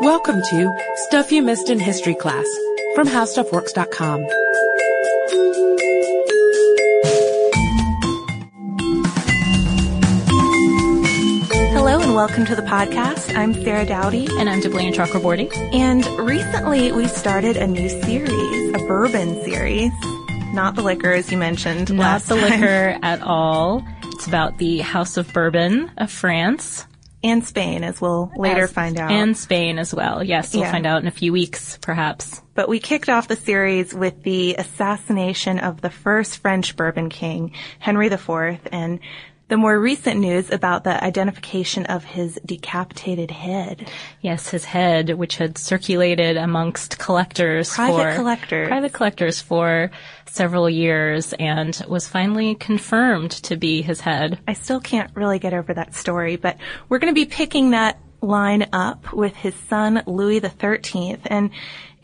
Welcome 0.00 0.42
to 0.50 0.72
Stuff 1.06 1.30
You 1.32 1.42
Missed 1.42 1.68
in 1.70 1.78
History 1.78 2.14
Class 2.14 2.46
from 2.94 3.06
HowStuffWorks.com. 3.06 4.26
Hello 11.74 12.00
and 12.00 12.14
welcome 12.14 12.46
to 12.46 12.54
the 12.56 12.62
podcast. 12.62 13.36
I'm 13.36 13.52
Sarah 13.52 13.84
Dowdy. 13.84 14.26
And 14.38 14.48
I'm 14.48 14.60
Deblina 14.62 14.94
Chakraborty. 14.94 15.52
And 15.74 16.06
recently 16.26 16.92
we 16.92 17.06
started 17.08 17.56
a 17.58 17.66
new 17.66 17.88
series, 17.88 18.68
a 18.74 18.78
bourbon 18.86 19.42
series. 19.44 19.92
Not 20.54 20.76
the 20.76 20.82
liquor 20.82 21.12
as 21.12 21.30
you 21.30 21.36
mentioned 21.36 21.92
Not 21.92 22.02
last 22.02 22.28
the 22.28 22.36
time. 22.36 22.60
liquor 22.60 22.98
at 23.02 23.20
all. 23.22 23.84
It's 24.04 24.26
about 24.26 24.56
the 24.58 24.78
House 24.78 25.16
of 25.18 25.30
Bourbon 25.34 25.90
of 25.98 26.10
France. 26.10 26.86
And 27.24 27.44
Spain, 27.44 27.82
as 27.82 28.00
we'll 28.00 28.30
later 28.36 28.64
As- 28.64 28.72
find 28.72 29.00
out. 29.00 29.10
And 29.10 29.36
Spain 29.36 29.78
as 29.78 29.92
well. 29.94 30.22
Yes, 30.22 30.52
we'll 30.54 30.64
Yeah. 30.64 30.70
find 30.72 30.86
out 30.86 31.00
in 31.02 31.08
a 31.08 31.10
few 31.10 31.32
weeks, 31.32 31.78
perhaps. 31.80 32.42
But 32.54 32.68
we 32.68 32.78
kicked 32.78 33.08
off 33.08 33.26
the 33.28 33.34
series 33.36 33.92
with 33.94 34.22
the 34.22 34.54
assassination 34.56 35.58
of 35.58 35.80
the 35.80 35.90
first 35.90 36.38
French 36.38 36.76
bourbon 36.76 37.08
king, 37.08 37.52
Henry 37.78 38.08
IV, 38.08 38.60
and 38.70 39.00
the 39.48 39.56
more 39.56 39.78
recent 39.78 40.20
news 40.20 40.50
about 40.50 40.84
the 40.84 41.02
identification 41.04 41.86
of 41.86 42.04
his 42.04 42.38
decapitated 42.46 43.30
head. 43.30 43.90
Yes, 44.20 44.48
his 44.48 44.64
head, 44.64 45.10
which 45.10 45.36
had 45.36 45.58
circulated 45.58 46.36
amongst 46.36 46.98
collectors 46.98 47.70
Private 47.74 48.12
for 48.12 48.16
collectors. 48.16 48.68
private 48.68 48.92
collectors 48.92 49.40
for 49.40 49.90
several 50.26 50.68
years, 50.68 51.34
and 51.34 51.80
was 51.88 52.08
finally 52.08 52.54
confirmed 52.54 53.30
to 53.30 53.56
be 53.56 53.82
his 53.82 54.00
head. 54.00 54.38
I 54.48 54.54
still 54.54 54.80
can't 54.80 55.10
really 55.14 55.38
get 55.38 55.52
over 55.52 55.74
that 55.74 55.94
story, 55.94 56.36
but 56.36 56.56
we're 56.88 56.98
going 56.98 57.14
to 57.14 57.20
be 57.20 57.26
picking 57.26 57.70
that 57.70 58.00
line 58.24 58.66
up 58.72 59.12
with 59.12 59.36
his 59.36 59.54
son 59.68 60.02
Louis 60.06 60.38
the 60.38 60.48
13th 60.48 61.20
And 61.26 61.50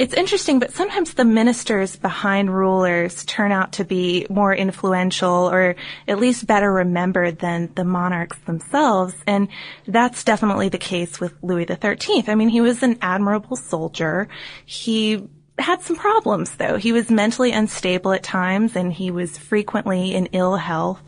it's 0.01 0.15
interesting, 0.15 0.59
but 0.59 0.73
sometimes 0.73 1.13
the 1.13 1.27
ministers 1.27 1.95
behind 1.95 2.55
rulers 2.55 3.23
turn 3.27 3.53
out 3.53 3.73
to 3.73 3.85
be 3.85 4.27
more 4.31 4.55
influential 4.55 5.51
or 5.51 5.77
at 6.09 6.19
least 6.19 6.47
better 6.47 6.73
remembered 6.73 7.39
than 7.39 7.71
the 7.75 7.85
monarchs 7.85 8.39
themselves. 8.47 9.13
And 9.27 9.49
that's 9.87 10.25
definitely 10.25 10.71
the 10.71 10.79
case 10.79 11.21
with 11.21 11.35
Louis 11.43 11.67
XIII. 11.67 12.25
I 12.29 12.35
mean, 12.35 12.49
he 12.49 12.63
was 12.63 12.83
an 12.83 12.97
admirable 13.03 13.57
soldier. 13.57 14.29
He 14.65 15.29
had 15.61 15.83
some 15.83 15.97
problems 15.97 16.57
though. 16.57 16.77
He 16.77 16.93
was 16.93 17.11
mentally 17.11 17.53
unstable 17.53 18.13
at 18.13 18.23
times 18.23 18.77
and 18.77 18.93
he 18.93 19.11
was 19.11 19.37
frequently 19.37 20.15
in 20.15 20.27
ill 20.33 20.57
health. 20.57 21.01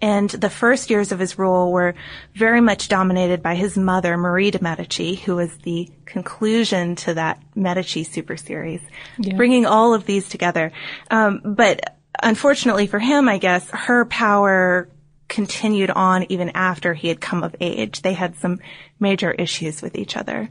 And 0.00 0.28
the 0.30 0.50
first 0.50 0.90
years 0.90 1.12
of 1.12 1.18
his 1.18 1.38
rule 1.38 1.72
were 1.72 1.94
very 2.34 2.60
much 2.60 2.88
dominated 2.88 3.42
by 3.42 3.54
his 3.54 3.76
mother, 3.76 4.16
Marie 4.16 4.50
de 4.50 4.62
Medici, 4.62 5.14
who 5.14 5.36
was 5.36 5.56
the 5.58 5.90
conclusion 6.06 6.96
to 6.96 7.14
that 7.14 7.42
Medici 7.54 8.04
super 8.04 8.36
series, 8.36 8.80
bringing 9.36 9.66
all 9.66 9.94
of 9.94 10.06
these 10.06 10.28
together. 10.28 10.72
Um, 11.10 11.40
but 11.44 11.96
unfortunately 12.22 12.86
for 12.86 12.98
him, 12.98 13.28
I 13.28 13.38
guess, 13.38 13.68
her 13.70 14.04
power 14.04 14.88
continued 15.28 15.90
on 15.90 16.26
even 16.28 16.50
after 16.50 16.92
he 16.92 17.08
had 17.08 17.20
come 17.20 17.42
of 17.42 17.56
age. 17.60 18.02
They 18.02 18.12
had 18.14 18.36
some 18.36 18.58
major 18.98 19.30
issues 19.30 19.80
with 19.80 19.96
each 19.96 20.16
other. 20.16 20.50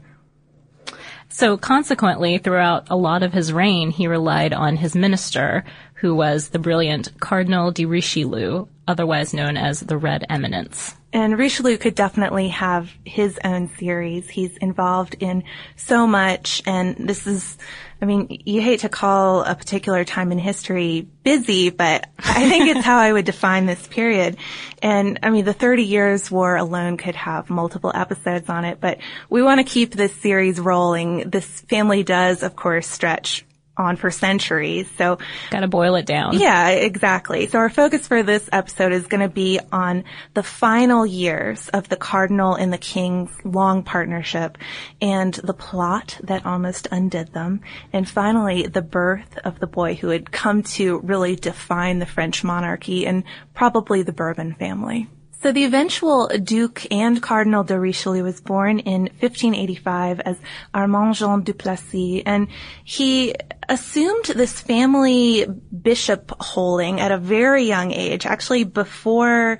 So 1.32 1.56
consequently, 1.56 2.38
throughout 2.38 2.90
a 2.90 2.96
lot 2.96 3.22
of 3.22 3.32
his 3.32 3.52
reign, 3.52 3.92
he 3.92 4.08
relied 4.08 4.52
on 4.52 4.76
his 4.76 4.96
minister, 4.96 5.64
who 6.00 6.14
was 6.14 6.48
the 6.48 6.58
brilliant 6.58 7.10
Cardinal 7.20 7.70
de 7.72 7.84
Richelieu, 7.84 8.66
otherwise 8.88 9.34
known 9.34 9.58
as 9.58 9.80
the 9.80 9.98
Red 9.98 10.24
Eminence. 10.30 10.94
And 11.12 11.36
Richelieu 11.36 11.76
could 11.76 11.94
definitely 11.96 12.48
have 12.48 12.90
his 13.04 13.38
own 13.44 13.68
series. 13.76 14.28
He's 14.30 14.56
involved 14.56 15.16
in 15.18 15.42
so 15.76 16.06
much, 16.06 16.62
and 16.66 16.96
this 16.96 17.26
is, 17.26 17.58
I 18.00 18.04
mean, 18.06 18.40
you 18.46 18.62
hate 18.62 18.80
to 18.80 18.88
call 18.88 19.42
a 19.42 19.54
particular 19.56 20.04
time 20.04 20.30
in 20.32 20.38
history 20.38 21.06
busy, 21.22 21.68
but 21.70 22.08
I 22.18 22.48
think 22.48 22.68
it's 22.68 22.86
how 22.86 22.98
I 22.98 23.12
would 23.12 23.24
define 23.24 23.66
this 23.66 23.86
period. 23.88 24.36
And 24.82 25.18
I 25.22 25.30
mean, 25.30 25.44
the 25.44 25.52
Thirty 25.52 25.82
Years' 25.82 26.30
War 26.30 26.56
alone 26.56 26.96
could 26.96 27.16
have 27.16 27.50
multiple 27.50 27.90
episodes 27.92 28.48
on 28.48 28.64
it, 28.64 28.80
but 28.80 28.98
we 29.28 29.42
want 29.42 29.58
to 29.58 29.70
keep 29.70 29.92
this 29.92 30.14
series 30.14 30.60
rolling. 30.60 31.28
This 31.28 31.60
family 31.62 32.04
does, 32.04 32.42
of 32.44 32.54
course, 32.56 32.86
stretch 32.86 33.44
on 33.80 33.96
for 33.96 34.10
centuries. 34.10 34.88
So 34.98 35.18
Gotta 35.50 35.66
boil 35.68 35.96
it 35.96 36.06
down. 36.06 36.38
yeah, 36.38 36.68
exactly. 36.68 37.48
So 37.48 37.58
our 37.58 37.70
focus 37.70 38.06
for 38.06 38.22
this 38.22 38.48
episode 38.52 38.92
is 38.92 39.06
going 39.06 39.22
to 39.22 39.28
be 39.28 39.58
on 39.72 40.04
the 40.34 40.42
final 40.42 41.04
years 41.06 41.68
of 41.70 41.88
the 41.88 41.96
Cardinal 41.96 42.54
and 42.54 42.72
the 42.72 42.78
King's 42.78 43.30
long 43.44 43.82
partnership 43.82 44.58
and 45.00 45.34
the 45.34 45.54
plot 45.54 46.18
that 46.24 46.46
almost 46.46 46.88
undid 46.90 47.32
them. 47.32 47.62
And 47.92 48.08
finally, 48.08 48.66
the 48.66 48.82
birth 48.82 49.38
of 49.44 49.58
the 49.58 49.66
boy 49.66 49.94
who 49.94 50.08
had 50.10 50.30
come 50.30 50.62
to 50.62 51.00
really 51.00 51.34
define 51.36 51.98
the 51.98 52.06
French 52.06 52.44
monarchy 52.44 53.06
and 53.06 53.24
probably 53.54 54.02
the 54.02 54.12
Bourbon 54.12 54.54
family. 54.54 55.08
So 55.42 55.52
the 55.52 55.64
eventual 55.64 56.28
Duke 56.28 56.86
and 56.90 57.22
Cardinal 57.22 57.64
de 57.64 57.80
Richelieu 57.80 58.22
was 58.22 58.42
born 58.42 58.78
in 58.78 59.04
1585 59.20 60.20
as 60.20 60.36
Armand 60.74 61.14
Jean 61.14 61.42
Duplessis, 61.42 62.22
and 62.26 62.48
he 62.84 63.34
assumed 63.66 64.24
this 64.26 64.60
family 64.60 65.46
bishop 65.46 66.30
holding 66.40 67.00
at 67.00 67.10
a 67.10 67.16
very 67.16 67.64
young 67.64 67.90
age, 67.90 68.26
actually 68.26 68.64
before 68.64 69.58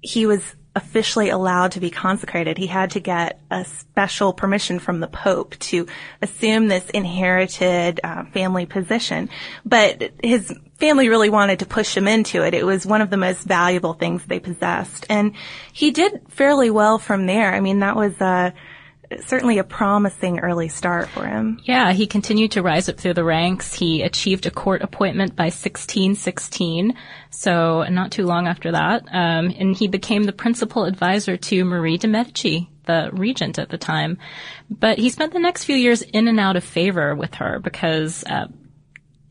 he 0.00 0.26
was 0.26 0.54
officially 0.76 1.30
allowed 1.30 1.72
to 1.72 1.80
be 1.80 1.90
consecrated. 1.90 2.58
He 2.58 2.66
had 2.66 2.90
to 2.92 3.00
get 3.00 3.40
a 3.50 3.64
special 3.64 4.32
permission 4.32 4.78
from 4.78 5.00
the 5.00 5.06
Pope 5.06 5.56
to 5.60 5.86
assume 6.20 6.66
this 6.66 6.88
inherited 6.90 8.00
uh, 8.02 8.24
family 8.26 8.66
position. 8.66 9.30
But 9.64 10.12
his 10.22 10.52
family 10.78 11.08
really 11.08 11.30
wanted 11.30 11.60
to 11.60 11.66
push 11.66 11.96
him 11.96 12.08
into 12.08 12.44
it. 12.44 12.54
It 12.54 12.66
was 12.66 12.84
one 12.84 13.00
of 13.00 13.10
the 13.10 13.16
most 13.16 13.42
valuable 13.44 13.94
things 13.94 14.24
they 14.24 14.40
possessed. 14.40 15.06
And 15.08 15.34
he 15.72 15.92
did 15.92 16.22
fairly 16.28 16.70
well 16.70 16.98
from 16.98 17.26
there. 17.26 17.54
I 17.54 17.60
mean, 17.60 17.78
that 17.80 17.96
was 17.96 18.20
uh, 18.20 18.50
certainly 19.20 19.58
a 19.58 19.64
promising 19.64 20.40
early 20.40 20.68
start 20.68 21.08
for 21.08 21.26
him. 21.26 21.60
Yeah, 21.64 21.92
he 21.92 22.06
continued 22.06 22.52
to 22.52 22.62
rise 22.62 22.88
up 22.88 22.98
through 22.98 23.14
the 23.14 23.24
ranks. 23.24 23.74
He 23.74 24.02
achieved 24.02 24.46
a 24.46 24.50
court 24.50 24.82
appointment 24.82 25.36
by 25.36 25.44
1616, 25.44 26.94
so 27.30 27.84
not 27.84 28.12
too 28.12 28.24
long 28.24 28.46
after 28.46 28.72
that. 28.72 29.02
Um, 29.12 29.54
and 29.58 29.76
he 29.76 29.88
became 29.88 30.24
the 30.24 30.32
principal 30.32 30.84
advisor 30.84 31.36
to 31.36 31.64
Marie 31.64 31.98
de 31.98 32.08
Medici, 32.08 32.70
the 32.86 33.10
regent 33.12 33.58
at 33.58 33.68
the 33.68 33.78
time. 33.78 34.18
But 34.70 34.98
he 34.98 35.10
spent 35.10 35.32
the 35.32 35.38
next 35.38 35.64
few 35.64 35.76
years 35.76 36.02
in 36.02 36.28
and 36.28 36.40
out 36.40 36.56
of 36.56 36.64
favor 36.64 37.14
with 37.14 37.34
her 37.34 37.58
because 37.58 38.24
uh, 38.24 38.46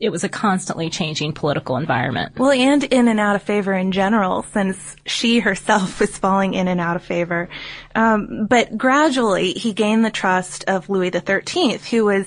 it 0.00 0.10
was 0.10 0.24
a 0.24 0.28
constantly 0.28 0.90
changing 0.90 1.32
political 1.32 1.76
environment. 1.76 2.36
Well, 2.36 2.50
and 2.50 2.82
in 2.84 3.08
and 3.08 3.20
out 3.20 3.36
of 3.36 3.42
favor 3.42 3.72
in 3.72 3.92
general, 3.92 4.42
since 4.42 4.96
she 5.06 5.40
herself 5.40 6.00
was 6.00 6.16
falling 6.16 6.54
in 6.54 6.68
and 6.68 6.80
out 6.80 6.96
of 6.96 7.04
favor. 7.04 7.48
Um, 7.94 8.46
but 8.48 8.76
gradually, 8.76 9.52
he 9.52 9.72
gained 9.72 10.04
the 10.04 10.10
trust 10.10 10.64
of 10.64 10.88
Louis 10.88 11.10
XIII, 11.10 11.78
who 11.90 12.06
was 12.06 12.26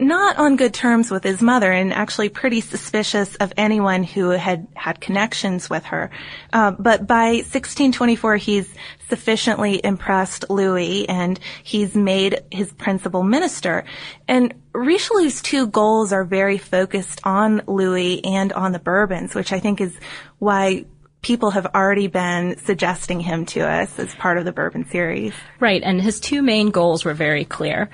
not 0.00 0.38
on 0.38 0.56
good 0.56 0.72
terms 0.72 1.10
with 1.10 1.22
his 1.22 1.42
mother 1.42 1.70
and 1.70 1.92
actually 1.92 2.28
pretty 2.28 2.60
suspicious 2.60 3.34
of 3.36 3.52
anyone 3.56 4.02
who 4.02 4.30
had 4.30 4.66
had 4.74 5.00
connections 5.00 5.68
with 5.68 5.84
her. 5.84 6.10
Uh, 6.52 6.70
but 6.70 7.06
by 7.06 7.32
1624, 7.32 8.36
he's 8.36 8.74
sufficiently 9.08 9.80
impressed 9.84 10.48
Louis 10.48 11.08
and 11.08 11.38
he's 11.62 11.94
made 11.94 12.42
his 12.50 12.72
principal 12.72 13.22
minister. 13.22 13.84
And 14.26 14.54
Richelieu's 14.72 15.42
two 15.42 15.66
goals 15.66 16.12
are 16.12 16.24
very 16.24 16.58
focused 16.58 17.20
on 17.24 17.62
Louis 17.66 18.24
and 18.24 18.52
on 18.54 18.72
the 18.72 18.78
Bourbons, 18.78 19.34
which 19.34 19.52
I 19.52 19.60
think 19.60 19.80
is 19.80 19.94
why 20.38 20.86
people 21.20 21.50
have 21.52 21.66
already 21.66 22.08
been 22.08 22.56
suggesting 22.58 23.20
him 23.20 23.46
to 23.46 23.60
us 23.60 23.98
as 23.98 24.14
part 24.14 24.38
of 24.38 24.44
the 24.44 24.52
Bourbon 24.52 24.88
series. 24.88 25.34
Right, 25.60 25.82
and 25.82 26.00
his 26.00 26.18
two 26.18 26.42
main 26.42 26.70
goals 26.70 27.04
were 27.04 27.14
very 27.14 27.44
clear. 27.44 27.90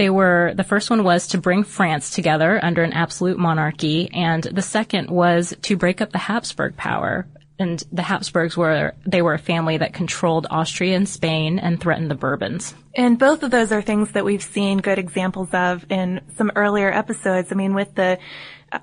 They 0.00 0.08
were, 0.08 0.54
the 0.56 0.64
first 0.64 0.88
one 0.88 1.04
was 1.04 1.26
to 1.26 1.38
bring 1.38 1.62
France 1.62 2.08
together 2.08 2.58
under 2.62 2.82
an 2.82 2.94
absolute 2.94 3.38
monarchy, 3.38 4.08
and 4.14 4.42
the 4.42 4.62
second 4.62 5.10
was 5.10 5.54
to 5.60 5.76
break 5.76 6.00
up 6.00 6.10
the 6.10 6.16
Habsburg 6.16 6.74
power. 6.74 7.26
And 7.58 7.84
the 7.92 8.00
Habsburgs 8.00 8.56
were, 8.56 8.94
they 9.04 9.20
were 9.20 9.34
a 9.34 9.38
family 9.38 9.76
that 9.76 9.92
controlled 9.92 10.46
Austria 10.48 10.96
and 10.96 11.06
Spain 11.06 11.58
and 11.58 11.78
threatened 11.78 12.10
the 12.10 12.14
Bourbons. 12.14 12.74
And 12.94 13.18
both 13.18 13.42
of 13.42 13.50
those 13.50 13.72
are 13.72 13.82
things 13.82 14.12
that 14.12 14.24
we've 14.24 14.42
seen 14.42 14.78
good 14.78 14.98
examples 14.98 15.50
of 15.52 15.84
in 15.90 16.22
some 16.38 16.50
earlier 16.56 16.90
episodes. 16.90 17.52
I 17.52 17.54
mean, 17.54 17.74
with 17.74 17.94
the, 17.94 18.18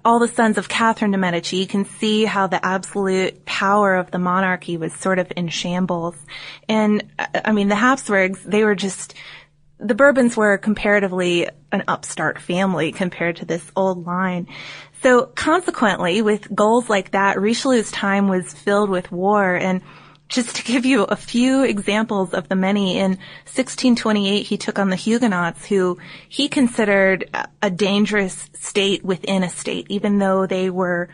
all 0.05 0.19
the 0.19 0.27
sons 0.27 0.59
of 0.59 0.69
Catherine 0.69 1.09
de 1.09 1.17
Medici, 1.17 1.57
you 1.57 1.65
can 1.65 1.85
see 1.85 2.25
how 2.25 2.45
the 2.45 2.63
absolute 2.63 3.43
power 3.43 3.95
of 3.95 4.11
the 4.11 4.19
monarchy 4.19 4.77
was 4.77 4.93
sort 4.93 5.17
of 5.17 5.33
in 5.35 5.47
shambles. 5.47 6.15
And, 6.69 7.05
uh, 7.17 7.25
I 7.43 7.53
mean, 7.53 7.69
the 7.69 7.75
Habsburgs, 7.75 8.43
they 8.43 8.63
were 8.63 8.75
just, 8.75 9.15
the 9.79 9.95
Bourbons 9.95 10.35
were 10.35 10.57
comparatively 10.57 11.47
an 11.71 11.83
upstart 11.87 12.39
family 12.39 12.91
compared 12.91 13.37
to 13.37 13.45
this 13.45 13.71
old 13.75 14.05
line. 14.05 14.47
So 15.03 15.27
consequently, 15.27 16.21
with 16.21 16.53
goals 16.53 16.89
like 16.89 17.11
that, 17.11 17.39
Richelieu's 17.39 17.91
time 17.91 18.27
was 18.27 18.53
filled 18.53 18.89
with 18.89 19.11
war 19.11 19.55
and 19.55 19.81
just 20.29 20.57
to 20.57 20.63
give 20.63 20.85
you 20.85 21.03
a 21.03 21.15
few 21.15 21.63
examples 21.63 22.33
of 22.33 22.49
the 22.49 22.55
many, 22.55 22.97
in 22.97 23.11
1628 23.45 24.43
he 24.43 24.57
took 24.57 24.77
on 24.77 24.89
the 24.89 24.97
Huguenots 24.97 25.65
who 25.65 25.97
he 26.27 26.49
considered 26.49 27.29
a 27.61 27.69
dangerous 27.69 28.49
state 28.53 29.05
within 29.05 29.43
a 29.43 29.49
state, 29.49 29.87
even 29.89 30.17
though 30.17 30.45
they 30.45 30.69
were 30.69 31.07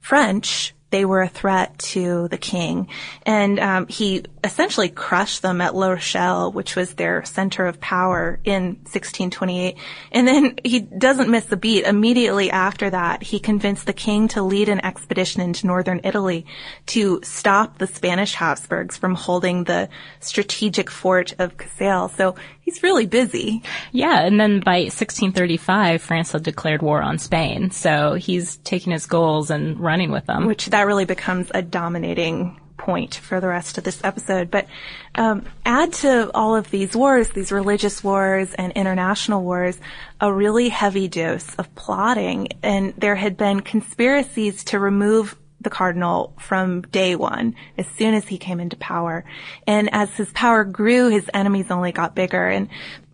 French 0.00 0.74
they 0.90 1.04
were 1.04 1.22
a 1.22 1.28
threat 1.28 1.78
to 1.78 2.28
the 2.28 2.38
king. 2.38 2.88
And 3.26 3.60
um, 3.60 3.86
he 3.88 4.24
essentially 4.42 4.88
crushed 4.88 5.42
them 5.42 5.60
at 5.60 5.74
La 5.74 5.88
Rochelle, 5.88 6.52
which 6.52 6.76
was 6.76 6.94
their 6.94 7.24
center 7.24 7.66
of 7.66 7.80
power 7.80 8.40
in 8.44 8.76
1628. 8.84 9.76
And 10.12 10.26
then 10.26 10.54
he 10.64 10.80
doesn't 10.80 11.30
miss 11.30 11.44
the 11.44 11.56
beat. 11.56 11.84
Immediately 11.84 12.50
after 12.50 12.88
that, 12.90 13.22
he 13.22 13.38
convinced 13.38 13.86
the 13.86 13.92
king 13.92 14.28
to 14.28 14.42
lead 14.42 14.68
an 14.68 14.84
expedition 14.84 15.42
into 15.42 15.66
northern 15.66 16.00
Italy 16.04 16.46
to 16.86 17.20
stop 17.22 17.78
the 17.78 17.86
Spanish 17.86 18.34
Habsburgs 18.34 18.96
from 18.96 19.14
holding 19.14 19.64
the 19.64 19.88
strategic 20.20 20.90
fort 20.90 21.34
of 21.38 21.56
Casale. 21.58 22.08
So 22.08 22.34
he's 22.68 22.82
really 22.82 23.06
busy. 23.06 23.62
Yeah, 23.92 24.20
and 24.20 24.38
then 24.38 24.60
by 24.60 24.80
1635, 24.80 26.02
France 26.02 26.32
had 26.32 26.42
declared 26.42 26.82
war 26.82 27.02
on 27.02 27.18
Spain. 27.18 27.70
So 27.70 28.14
he's 28.14 28.56
taking 28.58 28.92
his 28.92 29.06
goals 29.06 29.50
and 29.50 29.80
running 29.80 30.10
with 30.10 30.26
them. 30.26 30.46
Which 30.46 30.66
that 30.66 30.86
really 30.86 31.06
becomes 31.06 31.50
a 31.54 31.62
dominating 31.62 32.60
point 32.76 33.14
for 33.14 33.40
the 33.40 33.48
rest 33.48 33.78
of 33.78 33.84
this 33.84 34.04
episode. 34.04 34.50
But 34.50 34.66
um, 35.14 35.46
add 35.64 35.94
to 35.94 36.30
all 36.34 36.54
of 36.54 36.70
these 36.70 36.94
wars, 36.94 37.30
these 37.30 37.50
religious 37.50 38.04
wars 38.04 38.52
and 38.54 38.72
international 38.72 39.42
wars, 39.42 39.80
a 40.20 40.30
really 40.30 40.68
heavy 40.68 41.08
dose 41.08 41.54
of 41.54 41.74
plotting. 41.74 42.48
And 42.62 42.92
there 42.98 43.16
had 43.16 43.38
been 43.38 43.60
conspiracies 43.60 44.62
to 44.64 44.78
remove 44.78 45.36
the 45.60 45.70
cardinal 45.70 46.34
from 46.38 46.82
day 46.82 47.16
one, 47.16 47.54
as 47.76 47.86
soon 47.98 48.14
as 48.14 48.26
he 48.28 48.38
came 48.38 48.60
into 48.60 48.76
power. 48.76 49.24
And 49.66 49.88
as 49.92 50.10
his 50.14 50.30
power 50.32 50.64
grew, 50.64 51.08
his 51.08 51.28
enemies 51.34 51.70
only 51.70 51.92
got 51.92 52.14
bigger. 52.14 52.46
And 52.46 52.68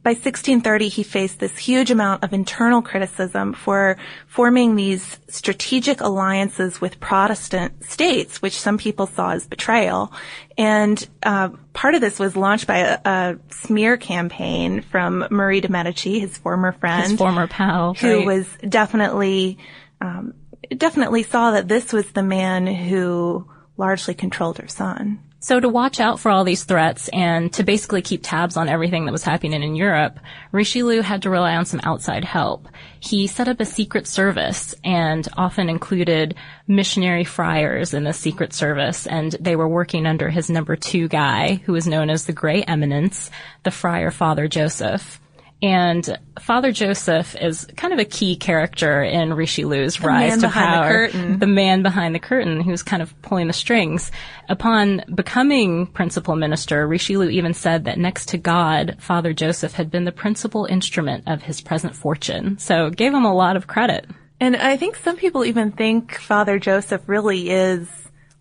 by 0.05 0.11
1630, 0.11 0.88
he 0.88 1.02
faced 1.02 1.41
this 1.41 1.56
huge 1.56 1.91
amount 1.91 2.25
of 2.25 2.35
internal 2.35 2.82
criticism 2.82 3.55
for 3.55 3.96
forming 4.26 4.76
these 4.76 5.19
strategic 5.29 6.02
alliances 6.02 6.79
with 6.79 7.00
Protestant 7.00 7.82
states, 7.85 8.43
which 8.43 8.52
some 8.52 8.76
people 8.76 9.06
saw 9.06 9.31
as 9.31 9.47
betrayal. 9.47 10.12
And 10.58 11.08
uh, 11.23 11.49
part 11.73 11.94
of 11.94 12.02
this 12.02 12.19
was 12.19 12.37
launched 12.37 12.67
by 12.67 12.79
a, 12.81 12.99
a, 13.02 13.37
smear 13.49 13.97
campaign 13.97 14.82
from 14.82 15.26
Marie 15.31 15.62
de 15.62 15.70
Medici, 15.70 16.20
his 16.20 16.37
former 16.37 16.73
friend, 16.73 17.12
his 17.12 17.19
former 17.19 17.47
pal, 17.47 17.94
who 17.94 18.19
right. 18.19 18.26
was 18.26 18.47
definitely 18.69 19.56
um, 20.02 20.35
definitely 20.76 21.22
saw 21.22 21.52
that 21.52 21.69
this 21.69 21.93
was 21.93 22.11
the 22.12 22.22
man 22.22 22.66
who 22.66 23.49
largely 23.76 24.14
controlled 24.14 24.58
her 24.58 24.69
son. 24.69 25.20
So 25.44 25.61
to 25.61 25.69
watch 25.69 26.00
out 26.00 26.20
for 26.20 26.31
all 26.31 26.43
these 26.43 26.64
threats 26.64 27.11
and 27.12 27.52
to 27.52 27.64
basically 27.64 28.00
keep 28.00 28.22
tabs 28.22 28.56
on 28.56 28.70
everything 28.70 29.05
that 29.05 29.12
was 29.12 29.25
happening 29.25 29.62
in 29.62 29.76
Europe, 29.76 30.19
Richelieu 30.52 31.02
had 31.02 31.20
to 31.20 31.28
rely 31.28 31.55
on 31.55 31.66
some 31.66 31.82
outside 31.82 32.25
help. 32.25 32.66
He 32.99 33.26
set 33.26 33.46
up 33.46 33.61
a 33.61 33.66
secret 33.66 34.06
service 34.06 34.75
and 34.82 35.28
often 35.37 35.69
included 35.69 36.34
missionary 36.66 37.25
friars 37.25 37.93
in 37.93 38.05
the 38.05 38.14
secret 38.14 38.55
service 38.55 39.06
and 39.06 39.32
they 39.38 39.55
were 39.55 39.69
working 39.69 40.06
under 40.06 40.31
his 40.31 40.49
number 40.49 40.76
two 40.76 41.08
guy 41.08 41.56
who 41.66 41.75
was 41.75 41.87
known 41.87 42.08
as 42.08 42.25
the 42.25 42.32
Grey 42.32 42.62
Eminence, 42.62 43.31
the 43.64 43.70
friar 43.70 44.11
Father 44.11 44.49
Joseph. 44.49 45.20
And 45.62 46.18
Father 46.40 46.72
Joseph 46.72 47.36
is 47.36 47.66
kind 47.76 47.94
of 47.94 47.98
a 47.98 48.04
key 48.04 48.36
character 48.36 49.02
in 49.02 49.32
Richelieu's 49.32 49.96
the 49.96 50.06
rise 50.06 50.38
to 50.38 50.48
power. 50.48 51.08
The, 51.08 51.36
the 51.38 51.46
man 51.46 51.82
behind 51.82 52.14
the 52.14 52.18
curtain 52.18 52.60
who's 52.60 52.82
kind 52.82 53.02
of 53.02 53.20
pulling 53.22 53.46
the 53.46 53.54
strings. 53.54 54.10
Upon 54.48 55.02
becoming 55.14 55.86
principal 55.86 56.36
minister, 56.36 56.86
Richelieu 56.86 57.30
even 57.30 57.54
said 57.54 57.84
that 57.84 57.98
next 57.98 58.28
to 58.30 58.38
God, 58.38 58.96
Father 59.00 59.32
Joseph 59.32 59.72
had 59.72 59.90
been 59.90 60.04
the 60.04 60.12
principal 60.12 60.66
instrument 60.66 61.24
of 61.26 61.42
his 61.42 61.62
present 61.62 61.94
fortune. 61.94 62.58
So 62.58 62.90
gave 62.90 63.14
him 63.14 63.24
a 63.24 63.34
lot 63.34 63.56
of 63.56 63.66
credit. 63.66 64.06
And 64.40 64.56
I 64.56 64.76
think 64.76 64.96
some 64.96 65.16
people 65.16 65.44
even 65.44 65.72
think 65.72 66.18
Father 66.18 66.58
Joseph 66.58 67.02
really 67.06 67.48
is 67.48 67.88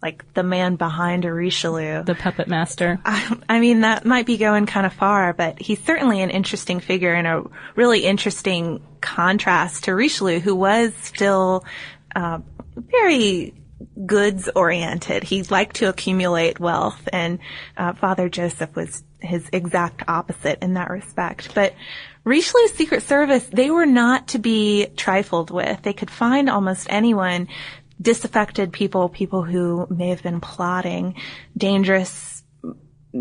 like 0.03 0.33
the 0.33 0.43
man 0.43 0.75
behind 0.75 1.23
a 1.23 1.33
Richelieu. 1.33 2.03
The 2.03 2.13
puppet 2.13 2.49
master. 2.49 2.99
I, 3.05 3.37
I, 3.47 3.59
mean, 3.61 3.81
that 3.81 4.05
might 4.05 4.25
be 4.25 4.35
going 4.35 4.65
kind 4.65 4.85
of 4.85 4.91
far, 4.91 5.31
but 5.31 5.61
he's 5.61 5.81
certainly 5.81 6.21
an 6.21 6.29
interesting 6.29 6.81
figure 6.81 7.13
and 7.13 7.25
a 7.25 7.43
really 7.77 8.03
interesting 8.03 8.83
contrast 8.99 9.85
to 9.85 9.95
Richelieu, 9.95 10.41
who 10.41 10.55
was 10.55 10.93
still 10.95 11.63
uh, 12.13 12.39
very 12.75 13.53
goods 14.05 14.49
oriented. 14.53 15.23
He 15.23 15.41
liked 15.43 15.77
to 15.77 15.87
accumulate 15.87 16.59
wealth, 16.59 17.07
and 17.13 17.39
uh, 17.77 17.93
Father 17.93 18.27
Joseph 18.27 18.75
was 18.75 19.03
his 19.21 19.47
exact 19.53 20.03
opposite 20.09 20.59
in 20.61 20.73
that 20.73 20.89
respect. 20.89 21.55
But 21.55 21.75
Richelieu's 22.25 22.73
Secret 22.73 23.03
Service, 23.03 23.45
they 23.51 23.69
were 23.69 23.85
not 23.85 24.29
to 24.29 24.39
be 24.39 24.87
trifled 24.97 25.49
with. 25.49 25.81
They 25.81 25.93
could 25.93 26.11
find 26.11 26.49
almost 26.49 26.87
anyone 26.89 27.47
disaffected 28.03 28.71
people, 28.71 29.09
people 29.09 29.43
who 29.43 29.87
may 29.89 30.09
have 30.09 30.21
been 30.21 30.41
plotting 30.41 31.15
dangerous 31.57 32.43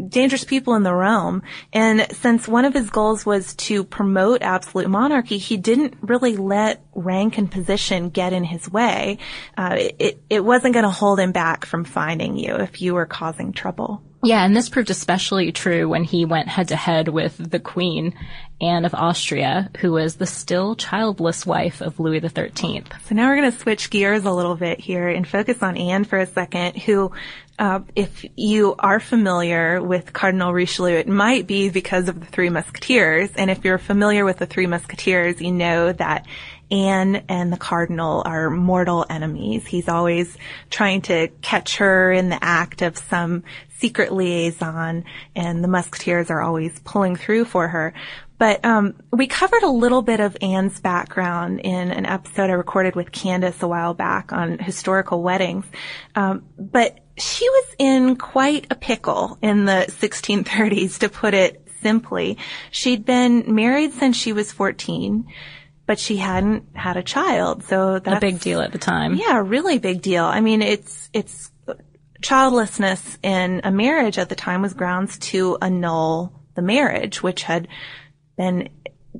dangerous 0.08 0.44
people 0.44 0.75
in 0.75 0.82
the 0.82 0.94
realm. 0.94 1.43
And 1.73 2.06
since 2.12 2.49
one 2.49 2.64
of 2.64 2.73
his 2.75 2.88
goals 2.90 3.26
was 3.26 3.55
to 3.56 3.84
promote 3.84 4.43
absolute 4.43 4.88
monarchy, 4.88 5.38
he 5.38 5.56
didn't 5.56 5.99
really 6.00 6.37
let 6.37 6.82
rank 6.94 7.37
and 7.38 7.50
position 7.50 8.08
get 8.08 8.32
in 8.32 8.44
his 8.44 8.70
way. 8.70 9.19
Uh, 9.56 9.76
it, 9.79 10.23
it 10.31 10.44
wasn't 10.44 10.75
going 10.75 10.85
to 10.85 10.90
hold 10.90 11.20
him 11.20 11.32
back 11.32 11.67
from 11.67 11.85
finding 11.85 12.37
you 12.37 12.55
if 12.56 12.81
you 12.81 12.94
were 12.94 13.06
causing 13.06 13.52
trouble. 13.52 14.02
Yeah, 14.24 14.44
and 14.44 14.56
this 14.56 14.69
proved 14.69 14.90
especially 14.90 15.50
true 15.50 15.88
when 15.88 16.04
he 16.04 16.24
went 16.24 16.46
head 16.46 16.69
to 16.69 16.76
head 16.76 17.08
with 17.08 17.36
the 17.38 17.58
Queen, 17.58 18.14
Anne 18.60 18.84
of 18.84 18.94
Austria, 18.94 19.69
who 19.78 19.90
was 19.90 20.14
the 20.14 20.26
still 20.26 20.76
childless 20.76 21.44
wife 21.44 21.80
of 21.80 21.98
Louis 21.98 22.20
XIII. 22.20 22.84
So 23.04 23.16
now 23.16 23.28
we're 23.28 23.38
going 23.38 23.50
to 23.50 23.58
switch 23.58 23.90
gears 23.90 24.24
a 24.24 24.30
little 24.30 24.54
bit 24.54 24.78
here 24.78 25.08
and 25.08 25.26
focus 25.26 25.60
on 25.60 25.76
Anne 25.76 26.04
for 26.04 26.20
a 26.20 26.26
second, 26.26 26.76
who, 26.76 27.10
uh, 27.58 27.80
if 27.96 28.24
you 28.36 28.76
are 28.78 29.00
familiar 29.00 29.82
with 29.82 30.12
Cardinal 30.12 30.52
Richelieu, 30.52 30.94
it 30.94 31.08
might 31.08 31.48
be 31.48 31.70
because 31.70 32.08
of 32.08 32.20
the 32.20 32.26
Three 32.26 32.48
Musketeers. 32.48 33.30
And 33.34 33.50
if 33.50 33.64
you're 33.64 33.78
familiar 33.78 34.25
with 34.25 34.38
the 34.38 34.46
Three 34.46 34.68
Musketeers, 34.68 35.40
you 35.40 35.50
know 35.50 35.92
that 35.94 36.26
Anne 36.70 37.25
and 37.28 37.52
the 37.52 37.58
Cardinal 37.58 38.22
are 38.25 38.48
mortal 38.48 39.04
enemies. 39.10 39.66
He's 39.66 39.90
always 39.90 40.38
trying 40.70 41.02
to 41.02 41.28
catch 41.42 41.76
her 41.76 42.10
in 42.10 42.30
the 42.30 42.42
act 42.42 42.80
of 42.80 42.96
some 42.96 43.44
secret 43.82 44.12
liaison, 44.12 45.05
and 45.34 45.62
the 45.62 45.69
Musketeers 45.69 46.31
are 46.31 46.40
always 46.40 46.79
pulling 46.84 47.17
through 47.17 47.44
for 47.44 47.67
her. 47.67 47.93
But 48.38 48.64
um, 48.64 48.94
we 49.12 49.26
covered 49.26 49.64
a 49.64 49.69
little 49.69 50.02
bit 50.02 50.20
of 50.20 50.37
Anne's 50.40 50.78
background 50.80 51.61
in 51.61 51.90
an 51.90 52.06
episode 52.06 52.49
I 52.49 52.54
recorded 52.54 52.95
with 52.95 53.11
Candace 53.11 53.61
a 53.62 53.68
while 53.68 53.92
back 53.92 54.33
on 54.33 54.59
historical 54.59 55.21
weddings. 55.21 55.64
Um, 56.14 56.45
but 56.56 57.00
she 57.18 57.49
was 57.49 57.75
in 57.78 58.16
quite 58.16 58.68
a 58.71 58.76
pickle 58.76 59.37
in 59.42 59.64
the 59.64 59.87
1630s, 59.88 61.00
to 61.00 61.09
put 61.09 61.35
it 61.35 61.68
simply. 61.83 62.38
She'd 62.71 63.04
been 63.04 63.54
married 63.54 63.92
since 63.95 64.16
she 64.16 64.33
was 64.33 64.52
14 64.52 65.26
but 65.85 65.99
she 65.99 66.16
hadn't 66.16 66.64
had 66.75 66.97
a 66.97 67.02
child. 67.02 67.64
So 67.64 67.99
that's 67.99 68.16
a 68.16 68.21
big 68.21 68.38
deal 68.38 68.61
at 68.61 68.71
the 68.71 68.78
time. 68.78 69.16
Yeah, 69.16 69.42
really 69.45 69.78
big 69.78 70.00
deal. 70.00 70.25
I 70.25 70.40
mean, 70.40 70.62
it's, 70.62 71.11
it's 71.12 71.50
childlessness 72.23 73.19
in 73.23 73.61
a 73.64 73.71
marriage 73.71 74.19
at 74.19 74.29
the 74.29 74.35
time 74.35 74.62
was 74.62 74.75
grounds 74.75 75.19
to 75.19 75.59
annul 75.61 76.33
the 76.55 76.62
marriage, 76.62 77.23
which 77.23 77.43
had 77.43 77.69
been 78.37 78.69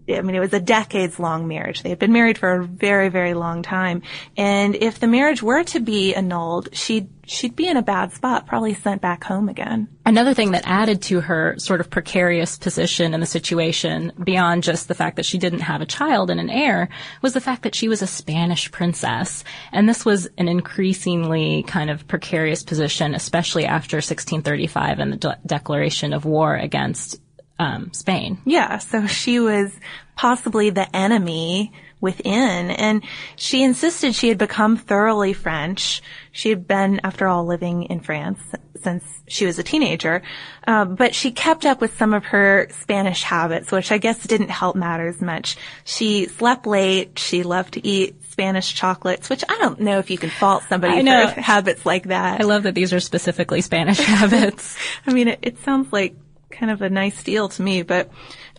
I 0.09 0.23
mean, 0.23 0.35
it 0.35 0.41
was 0.41 0.53
a 0.53 0.61
decades 0.61 1.19
long 1.21 1.47
marriage. 1.47 1.83
They 1.83 1.91
had 1.91 1.99
been 1.99 2.13
married 2.13 2.39
for 2.39 2.55
a 2.55 2.65
very, 2.65 3.09
very 3.09 3.35
long 3.35 3.63
time. 3.63 4.03
And 4.37 4.75
if 4.75 4.99
the 4.99 5.07
marriage 5.07 5.43
were 5.43 5.65
to 5.65 5.81
be 5.81 6.15
annulled, 6.15 6.75
she'd, 6.75 7.09
she'd 7.27 7.55
be 7.55 7.69
in 7.69 7.77
a 7.77 7.83
bad 7.83 8.13
spot, 8.13 8.47
probably 8.47 8.75
sent 8.75 9.03
back 9.03 9.23
home 9.23 9.49
again. 9.49 9.89
Another 10.05 10.35
thing 10.35 10.53
that 10.53 10.65
added 10.67 11.03
to 11.03 11.21
her 11.21 11.55
sort 11.59 11.81
of 11.81 11.91
precarious 11.91 12.59
position 12.59 13.15
in 13.15 13.21
the 13.21 13.27
situation, 13.27 14.13
beyond 14.23 14.65
just 14.65 14.89
the 14.89 14.95
fact 14.95 15.17
that 15.17 15.27
she 15.27 15.39
didn't 15.39 15.61
have 15.61 15.81
a 15.81 15.87
child 15.87 16.31
and 16.31 16.41
an 16.41 16.51
heir, 16.51 16.89
was 17.21 17.35
the 17.35 17.41
fact 17.41 17.63
that 17.63 17.75
she 17.75 17.89
was 17.89 18.03
a 18.03 18.07
Spanish 18.07 18.73
princess. 18.73 19.45
And 19.73 19.89
this 19.89 20.05
was 20.05 20.29
an 20.39 20.49
increasingly 20.49 21.63
kind 21.65 21.91
of 21.91 22.09
precarious 22.09 22.63
position, 22.63 23.15
especially 23.15 23.67
after 23.67 23.99
1635 23.99 24.99
and 24.99 25.13
the 25.13 25.17
de- 25.19 25.39
declaration 25.47 26.13
of 26.13 26.25
war 26.25 26.57
against 26.57 27.22
um, 27.63 27.93
Spain. 27.93 28.39
Yeah, 28.45 28.79
so 28.79 29.07
she 29.07 29.39
was 29.39 29.73
possibly 30.17 30.71
the 30.71 30.95
enemy 30.95 31.73
within, 32.01 32.71
and 32.71 33.05
she 33.37 33.63
insisted 33.63 34.15
she 34.15 34.29
had 34.29 34.39
become 34.39 34.77
thoroughly 34.77 35.33
French. 35.33 36.03
She 36.33 36.49
had 36.49 36.67
been, 36.67 37.01
after 37.05 37.29
all, 37.29 37.47
living 37.47 37.85
in 37.85 38.01
France 38.01 38.41
since 38.83 39.05
she 39.29 39.47
was 39.47 39.61
a 39.61 39.63
teenager, 39.63 40.23
uh, 40.67 40.85
but 40.85 41.15
she 41.15 41.31
kept 41.31 41.65
up 41.65 41.81
with 41.81 41.97
some 41.97 42.13
of 42.13 42.25
her 42.25 42.67
Spanish 42.81 43.23
habits, 43.23 43.71
which 43.71 43.93
I 43.93 43.99
guess 43.99 44.27
didn't 44.27 44.51
help 44.51 44.75
matters 44.75 45.21
much. 45.21 45.57
She 45.85 46.27
slept 46.27 46.67
late. 46.67 47.17
She 47.17 47.45
loved 47.45 47.75
to 47.75 47.87
eat 47.87 48.25
Spanish 48.25 48.75
chocolates, 48.75 49.31
which 49.31 49.45
I 49.49 49.57
don't 49.59 49.79
know 49.79 50.01
if 50.01 50.11
you 50.11 50.19
can 50.19 50.31
fault 50.31 50.65
somebody 50.69 51.01
for 51.01 51.41
habits 51.41 51.87
like 51.87 52.05
that. 52.05 52.41
I 52.41 52.45
love 52.45 52.65
that 52.65 52.75
these 52.75 52.93
are 52.93 52.99
specifically 52.99 53.61
Spanish 53.61 53.99
habits. 54.01 54.77
I 55.07 55.13
mean, 55.13 55.29
it, 55.29 55.39
it 55.43 55.59
sounds 55.59 55.93
like 55.93 56.17
kind 56.53 56.71
of 56.71 56.83
a 56.83 56.91
nice 56.91 57.23
deal 57.23 57.49
to 57.49 57.63
me, 57.63 57.83
but 57.83 58.11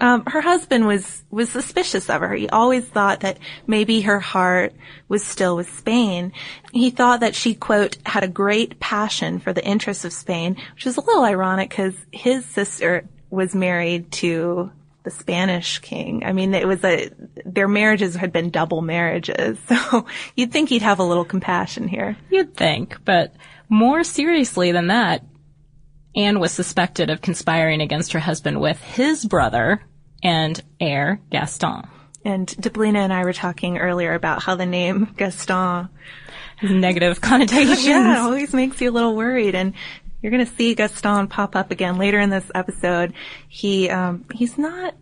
um, 0.01 0.23
her 0.25 0.41
husband 0.41 0.85
was 0.87 1.23
was 1.29 1.49
suspicious 1.49 2.09
of 2.09 2.21
her. 2.21 2.33
He 2.33 2.49
always 2.49 2.85
thought 2.85 3.21
that 3.21 3.37
maybe 3.67 4.01
her 4.01 4.19
heart 4.19 4.73
was 5.07 5.23
still 5.23 5.55
with 5.55 5.71
Spain. 5.77 6.33
He 6.71 6.89
thought 6.89 7.21
that 7.21 7.35
she 7.35 7.55
quote 7.55 7.97
had 8.05 8.23
a 8.23 8.27
great 8.27 8.79
passion 8.79 9.39
for 9.39 9.53
the 9.53 9.65
interests 9.65 10.03
of 10.03 10.11
Spain, 10.11 10.57
which 10.73 10.85
is 10.85 10.97
a 10.97 11.01
little 11.01 11.23
ironic 11.23 11.69
because 11.69 11.95
his 12.11 12.45
sister 12.45 13.05
was 13.29 13.55
married 13.55 14.11
to 14.11 14.71
the 15.03 15.11
Spanish 15.11 15.79
king. 15.79 16.23
I 16.23 16.33
mean, 16.33 16.53
it 16.53 16.67
was 16.67 16.83
a 16.83 17.09
their 17.45 17.67
marriages 17.67 18.15
had 18.15 18.31
been 18.31 18.49
double 18.49 18.81
marriages, 18.81 19.59
so 19.67 20.05
you'd 20.35 20.51
think 20.51 20.69
he'd 20.69 20.81
have 20.81 20.99
a 20.99 21.03
little 21.03 21.25
compassion 21.25 21.87
here. 21.87 22.17
You'd 22.29 22.55
think, 22.55 22.97
but 23.05 23.33
more 23.69 24.03
seriously 24.03 24.71
than 24.71 24.87
that, 24.87 25.23
Anne 26.15 26.39
was 26.39 26.51
suspected 26.51 27.09
of 27.09 27.21
conspiring 27.21 27.81
against 27.81 28.13
her 28.13 28.19
husband 28.19 28.61
with 28.61 28.81
his 28.81 29.25
brother 29.25 29.83
and 30.21 30.61
heir, 30.79 31.19
Gaston. 31.31 31.87
And 32.25 32.47
Deblina 32.47 32.97
and 32.97 33.11
I 33.11 33.23
were 33.23 33.33
talking 33.33 33.77
earlier 33.77 34.13
about 34.13 34.43
how 34.43 34.55
the 34.55 34.65
name 34.65 35.13
Gaston 35.17 35.89
His 36.57 36.71
negative 36.71 37.19
connotations. 37.21 37.85
yeah, 37.85 38.13
it 38.13 38.19
always 38.19 38.53
makes 38.53 38.79
you 38.79 38.89
a 38.89 38.91
little 38.91 39.15
worried. 39.15 39.55
And 39.55 39.73
you're 40.21 40.31
going 40.31 40.45
to 40.45 40.55
see 40.55 40.73
Gaston 40.73 41.27
pop 41.27 41.55
up 41.55 41.71
again 41.71 41.97
later 41.97 42.19
in 42.19 42.29
this 42.29 42.49
episode. 42.55 43.13
He 43.49 43.89
um, 43.89 44.25
he's 44.33 44.57
not 44.57 44.95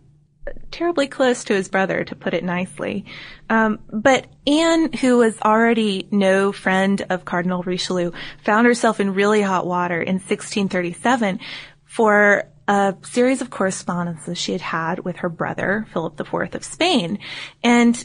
terribly 0.82 1.06
close 1.06 1.44
to 1.44 1.54
his 1.54 1.68
brother, 1.68 2.02
to 2.02 2.16
put 2.16 2.34
it 2.34 2.42
nicely. 2.42 3.04
Um, 3.48 3.78
but 3.92 4.26
Anne, 4.48 4.92
who 4.94 5.18
was 5.18 5.40
already 5.40 6.08
no 6.10 6.50
friend 6.50 7.00
of 7.08 7.24
Cardinal 7.24 7.62
Richelieu, 7.62 8.10
found 8.44 8.66
herself 8.66 8.98
in 8.98 9.14
really 9.14 9.42
hot 9.42 9.64
water 9.64 10.02
in 10.02 10.14
1637 10.14 11.38
for 11.84 12.50
a 12.66 12.96
series 13.02 13.40
of 13.40 13.48
correspondences 13.48 14.36
she 14.38 14.50
had 14.50 14.60
had 14.60 15.04
with 15.04 15.18
her 15.18 15.28
brother, 15.28 15.86
Philip 15.92 16.18
IV 16.18 16.52
of 16.52 16.64
Spain. 16.64 17.20
And 17.62 18.04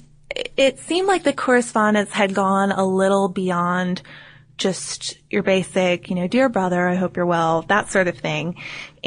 it 0.55 0.77
seemed 0.77 1.07
like 1.07 1.23
the 1.23 1.33
correspondence 1.33 2.11
had 2.11 2.35
gone 2.35 2.71
a 2.71 2.85
little 2.85 3.27
beyond 3.27 4.03
just 4.57 5.17
your 5.31 5.41
basic, 5.41 6.09
you 6.09 6.15
know, 6.15 6.27
dear 6.27 6.47
brother, 6.47 6.87
I 6.87 6.95
hope 6.95 7.15
you're 7.17 7.25
well, 7.25 7.63
that 7.63 7.89
sort 7.89 8.07
of 8.07 8.19
thing. 8.19 8.55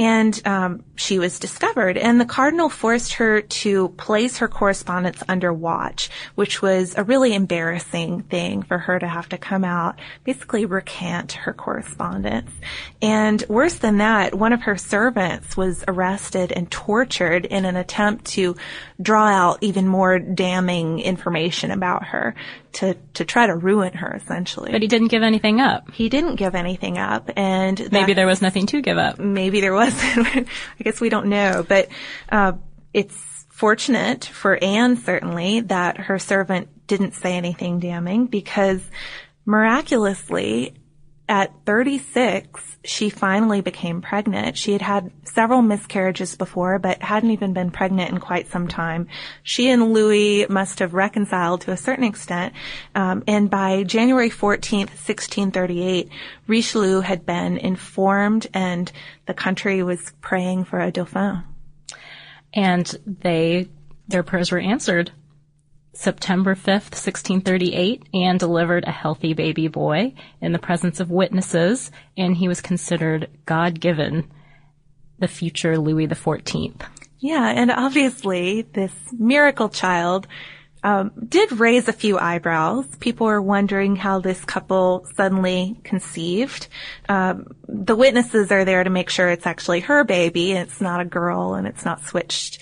And 0.00 0.40
um, 0.46 0.82
she 0.96 1.18
was 1.18 1.38
discovered, 1.38 1.98
and 1.98 2.18
the 2.18 2.24
cardinal 2.24 2.70
forced 2.70 3.12
her 3.14 3.42
to 3.42 3.88
place 3.90 4.38
her 4.38 4.48
correspondence 4.48 5.22
under 5.28 5.52
watch, 5.52 6.08
which 6.36 6.62
was 6.62 6.94
a 6.96 7.04
really 7.04 7.34
embarrassing 7.34 8.22
thing 8.22 8.62
for 8.62 8.78
her 8.78 8.98
to 8.98 9.06
have 9.06 9.28
to 9.28 9.36
come 9.36 9.62
out, 9.62 9.98
basically 10.24 10.64
recant 10.64 11.32
her 11.32 11.52
correspondence. 11.52 12.50
And 13.02 13.44
worse 13.46 13.74
than 13.74 13.98
that, 13.98 14.34
one 14.34 14.54
of 14.54 14.62
her 14.62 14.78
servants 14.78 15.54
was 15.54 15.84
arrested 15.86 16.50
and 16.50 16.70
tortured 16.70 17.44
in 17.44 17.66
an 17.66 17.76
attempt 17.76 18.24
to 18.36 18.56
draw 19.02 19.26
out 19.26 19.58
even 19.60 19.86
more 19.86 20.18
damning 20.18 21.00
information 21.00 21.70
about 21.72 22.04
her 22.04 22.34
to 22.72 22.94
to 23.14 23.24
try 23.24 23.46
to 23.48 23.56
ruin 23.56 23.92
her, 23.94 24.14
essentially. 24.14 24.70
But 24.70 24.80
he 24.80 24.88
didn't 24.88 25.08
give 25.08 25.24
anything 25.24 25.60
up. 25.60 25.90
He 25.90 26.08
didn't 26.08 26.36
give 26.36 26.54
anything 26.54 26.98
up, 26.98 27.28
and 27.36 27.90
Maybe 27.90 28.14
there 28.14 28.28
was 28.28 28.40
nothing 28.40 28.66
to 28.66 28.80
give 28.80 28.96
up. 28.96 29.18
maybe 29.18 29.60
there 29.60 29.74
wasn't. 29.74 29.89
I 29.98 30.46
guess 30.82 31.00
we 31.00 31.08
don't 31.08 31.26
know, 31.26 31.64
but 31.66 31.88
uh, 32.30 32.52
it's 32.92 33.16
fortunate 33.48 34.24
for 34.24 34.58
Anne 34.62 34.96
certainly 34.96 35.60
that 35.60 35.98
her 35.98 36.18
servant 36.18 36.68
didn't 36.86 37.14
say 37.14 37.36
anything 37.36 37.78
damning 37.78 38.26
because 38.26 38.80
miraculously 39.44 40.74
at 41.30 41.52
36 41.64 42.70
she 42.84 43.10
finally 43.10 43.60
became 43.60 44.00
pregnant. 44.00 44.56
She 44.56 44.72
had 44.72 44.80
had 44.80 45.12
several 45.24 45.60
miscarriages 45.60 46.34
before, 46.34 46.78
but 46.78 47.02
hadn't 47.02 47.30
even 47.30 47.52
been 47.52 47.70
pregnant 47.70 48.10
in 48.10 48.18
quite 48.18 48.48
some 48.48 48.68
time. 48.68 49.06
She 49.42 49.68
and 49.68 49.92
Louis 49.92 50.46
must 50.48 50.78
have 50.78 50.94
reconciled 50.94 51.60
to 51.62 51.72
a 51.72 51.76
certain 51.76 52.04
extent, 52.04 52.54
um, 52.94 53.22
and 53.26 53.50
by 53.50 53.82
January 53.82 54.30
14th, 54.30 54.88
1638, 54.88 56.08
Richelieu 56.46 57.00
had 57.00 57.26
been 57.26 57.58
informed, 57.58 58.46
and 58.54 58.90
the 59.26 59.34
country 59.34 59.82
was 59.82 60.12
praying 60.22 60.64
for 60.64 60.80
a 60.80 60.90
dauphin. 60.90 61.42
And 62.54 62.92
they, 63.06 63.68
their 64.08 64.22
prayers 64.22 64.50
were 64.50 64.58
answered. 64.58 65.12
September 65.92 66.54
5th, 66.54 66.94
1638, 66.94 68.08
Anne 68.14 68.38
delivered 68.38 68.84
a 68.84 68.92
healthy 68.92 69.34
baby 69.34 69.68
boy 69.68 70.14
in 70.40 70.52
the 70.52 70.58
presence 70.58 71.00
of 71.00 71.10
witnesses, 71.10 71.90
and 72.16 72.36
he 72.36 72.46
was 72.46 72.60
considered 72.60 73.28
God-given 73.44 74.30
the 75.18 75.28
future 75.28 75.76
Louis 75.78 76.06
XIV. 76.06 76.80
Yeah, 77.18 77.48
and 77.48 77.70
obviously 77.70 78.62
this 78.62 78.92
miracle 79.12 79.68
child 79.68 80.26
um, 80.82 81.10
did 81.28 81.52
raise 81.52 81.88
a 81.88 81.92
few 81.92 82.18
eyebrows. 82.18 82.86
People 83.00 83.26
were 83.26 83.42
wondering 83.42 83.96
how 83.96 84.20
this 84.20 84.42
couple 84.44 85.06
suddenly 85.14 85.78
conceived. 85.84 86.68
Um, 87.08 87.48
the 87.68 87.96
witnesses 87.96 88.50
are 88.50 88.64
there 88.64 88.82
to 88.82 88.90
make 88.90 89.10
sure 89.10 89.28
it's 89.28 89.46
actually 89.46 89.80
her 89.80 90.04
baby, 90.04 90.52
and 90.52 90.60
it's 90.60 90.80
not 90.80 91.00
a 91.00 91.04
girl, 91.04 91.54
and 91.54 91.66
it's 91.66 91.84
not 91.84 92.04
switched 92.04 92.60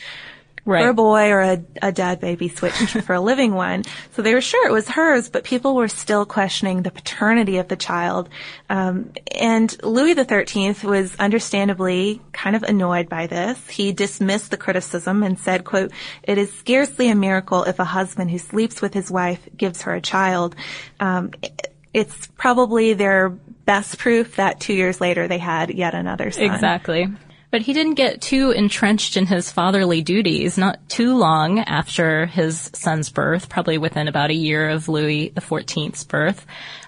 Right. 0.68 0.82
for 0.82 0.90
a 0.90 0.94
boy 0.94 1.30
or 1.30 1.40
a, 1.40 1.64
a 1.80 1.92
dead 1.92 2.20
baby 2.20 2.48
switched 2.50 2.90
for 3.04 3.14
a 3.14 3.20
living 3.20 3.54
one. 3.54 3.84
So 4.12 4.20
they 4.20 4.34
were 4.34 4.42
sure 4.42 4.68
it 4.68 4.72
was 4.72 4.86
hers, 4.86 5.30
but 5.30 5.42
people 5.42 5.74
were 5.74 5.88
still 5.88 6.26
questioning 6.26 6.82
the 6.82 6.90
paternity 6.90 7.56
of 7.56 7.68
the 7.68 7.76
child. 7.76 8.28
Um, 8.68 9.12
and 9.34 9.74
Louis 9.82 10.12
XIII 10.14 10.86
was 10.86 11.16
understandably 11.16 12.20
kind 12.32 12.54
of 12.54 12.64
annoyed 12.64 13.08
by 13.08 13.26
this. 13.26 13.66
He 13.66 13.92
dismissed 13.92 14.50
the 14.50 14.58
criticism 14.58 15.22
and 15.22 15.38
said, 15.38 15.64
quote, 15.64 15.90
it 16.22 16.36
is 16.36 16.52
scarcely 16.52 17.08
a 17.08 17.14
miracle 17.14 17.64
if 17.64 17.78
a 17.78 17.84
husband 17.84 18.30
who 18.30 18.38
sleeps 18.38 18.82
with 18.82 18.92
his 18.92 19.10
wife 19.10 19.48
gives 19.56 19.82
her 19.82 19.94
a 19.94 20.02
child. 20.02 20.54
Um, 21.00 21.30
it's 21.94 22.26
probably 22.36 22.92
their 22.92 23.30
best 23.30 23.96
proof 23.96 24.36
that 24.36 24.60
two 24.60 24.74
years 24.74 25.00
later 25.00 25.28
they 25.28 25.38
had 25.38 25.70
yet 25.70 25.94
another 25.94 26.30
son. 26.30 26.44
Exactly. 26.44 27.08
But 27.50 27.62
he 27.62 27.72
didn't 27.72 27.94
get 27.94 28.20
too 28.20 28.50
entrenched 28.50 29.16
in 29.16 29.26
his 29.26 29.50
fatherly 29.50 30.02
duties 30.02 30.58
not 30.58 30.86
too 30.88 31.16
long 31.16 31.60
after 31.60 32.26
his 32.26 32.70
son's 32.74 33.08
birth, 33.08 33.48
probably 33.48 33.78
within 33.78 34.06
about 34.06 34.30
a 34.30 34.34
year 34.34 34.68
of 34.68 34.88
Louis 34.88 35.30
XIV's 35.30 36.04
birth. 36.04 36.44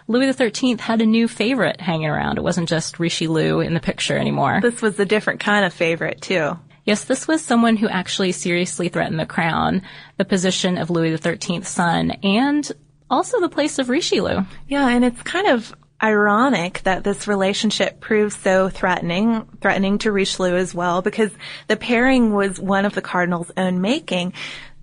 Louis 0.07 0.33
XIII 0.33 0.77
had 0.77 1.01
a 1.01 1.07
new 1.07 1.29
favorite 1.29 1.81
hanging 1.81 2.09
around. 2.09 2.37
It 2.37 2.45
wasn't 2.45 2.69
just 2.69 2.99
Richelieu 2.99 3.61
in 3.61 3.75
the 3.75 3.81
picture 3.81 4.19
anymore. 4.19 4.61
This 4.61 4.83
was 4.83 4.99
a 5.01 5.07
different 5.07 5.41
kind 5.41 5.65
of 5.65 5.73
favorite 5.73 6.21
too. 6.21 6.59
Yes, 6.85 7.05
this 7.05 7.29
was 7.29 7.43
someone 7.43 7.77
who 7.77 7.89
actually 7.89 8.33
seriously 8.33 8.89
threatened 8.89 9.21
the 9.21 9.27
crown, 9.27 9.83
the 10.17 10.25
position 10.25 10.77
of 10.77 10.91
Louis 10.91 11.17
XIII's 11.17 11.69
son, 11.69 12.11
and 12.23 12.71
also 13.09 13.41
the 13.41 13.49
place 13.49 13.79
of 13.79 13.89
Richelieu. 13.89 14.43
Yeah, 14.69 14.89
and 14.89 15.05
it's 15.05 15.23
kind 15.23 15.47
of 15.47 15.75
ironic 16.03 16.83
that 16.85 17.05
this 17.05 17.29
relationship 17.29 18.01
proved 18.01 18.35
so 18.41 18.69
threatening, 18.69 19.47
threatening 19.61 19.99
to 19.99 20.13
Richelieu 20.13 20.57
as 20.57 20.75
well, 20.75 21.03
because 21.03 21.31
the 21.69 21.77
pairing 21.77 22.33
was 22.33 22.59
one 22.59 22.85
of 22.85 22.95
the 22.95 23.03
cardinal's 23.03 23.51
own 23.57 23.81
making. 23.81 24.33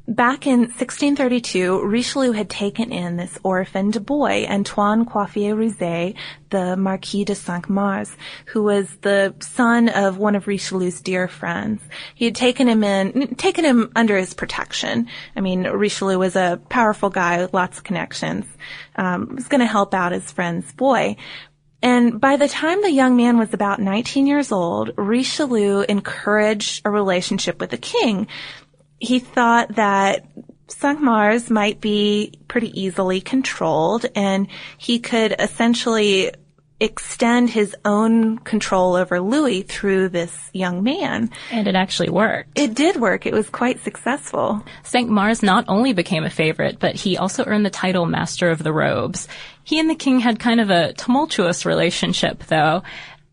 Back 0.10 0.48
in 0.48 0.60
1632, 0.62 1.86
Richelieu 1.86 2.32
had 2.32 2.50
taken 2.50 2.94
in 2.94 3.18
this 3.18 3.38
orphaned 3.44 4.06
boy, 4.06 4.46
Antoine 4.50 5.06
Coiffier 5.06 5.54
Ruzé, 5.54 6.16
the 6.50 6.78
Marquis 6.78 7.26
de 7.26 7.36
Cinq-Mars, 7.36 8.16
who 8.46 8.64
was 8.64 8.88
the 9.02 9.36
son 9.42 9.90
of 9.90 10.18
one 10.18 10.36
of 10.36 10.48
Richelieu's 10.48 11.02
dear 11.02 11.28
friends. 11.28 11.82
He 12.16 12.24
had 12.24 12.36
taken 12.36 12.70
him 12.70 12.86
in, 12.86 13.36
taken 13.36 13.66
him 13.66 13.92
under 13.98 14.18
his 14.18 14.34
protection. 14.34 15.10
I 15.36 15.42
mean, 15.42 15.64
Richelieu 15.64 16.18
was 16.18 16.38
a 16.38 16.62
powerful 16.70 17.10
guy 17.10 17.42
with 17.42 17.54
lots 17.54 17.80
of 17.80 17.84
connections. 17.84 18.46
Um, 18.96 19.36
was 19.36 19.50
going 19.50 19.60
to 19.60 19.68
help 19.68 19.94
out 19.94 20.14
his 20.14 20.32
friend's 20.32 20.72
boy. 20.72 21.18
And 21.82 22.20
by 22.20 22.38
the 22.38 22.48
time 22.48 22.82
the 22.82 22.92
young 22.92 23.18
man 23.18 23.38
was 23.38 23.54
about 23.54 23.80
19 23.80 24.26
years 24.26 24.52
old, 24.52 24.92
Richelieu 24.98 25.82
encouraged 25.82 26.82
a 26.86 26.90
relationship 26.90 27.60
with 27.60 27.70
the 27.70 27.78
king. 27.78 28.28
He 29.00 29.20
thought 29.20 29.76
that 29.76 30.26
Cinq-Mars 30.68 31.50
might 31.50 31.80
be 31.80 32.34
pretty 32.48 32.80
easily 32.80 33.22
controlled 33.22 34.06
and 34.16 34.48
he 34.78 35.00
could 35.00 35.36
essentially 35.40 36.32
extend 36.80 37.50
his 37.50 37.76
own 37.86 38.38
control 38.40 38.96
over 38.96 39.20
Louis 39.20 39.64
through 39.64 40.10
this 40.10 40.50
young 40.54 40.84
man. 40.84 41.32
And 41.52 41.68
it 41.68 41.76
actually 41.76 42.10
worked. 42.10 42.58
It 42.58 42.76
did 42.76 42.98
work. 42.98 43.26
It 43.26 43.34
was 43.34 43.50
quite 43.50 43.80
successful. 43.84 44.64
Cinq-Mars 44.84 45.42
not 45.42 45.66
only 45.68 45.94
became 45.94 46.24
a 46.24 46.30
favorite, 46.30 46.78
but 46.80 46.96
he 46.96 47.18
also 47.18 47.46
earned 47.46 47.66
the 47.66 47.72
title 47.72 48.06
Master 48.06 48.50
of 48.50 48.62
the 48.62 48.74
Robes. 48.74 49.28
He 49.64 49.80
and 49.80 49.90
the 49.90 49.96
king 49.96 50.20
had 50.20 50.40
kind 50.40 50.62
of 50.62 50.70
a 50.70 50.94
tumultuous 50.94 51.66
relationship, 51.66 52.44
though. 52.46 52.84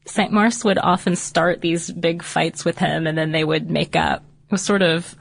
Cinq-Mars 0.07 0.65
would 0.65 0.79
often 0.79 1.15
start 1.17 1.61
these 1.61 1.91
big 1.91 2.23
fights 2.23 2.65
with 2.65 2.79
him 2.79 3.07
and 3.07 3.17
then 3.17 3.33
they 3.33 3.45
would 3.45 3.71
make 3.71 3.95
up. 3.95 4.23
It 4.49 4.53
was 4.53 4.63
sort 4.63 4.83
of 4.83 5.15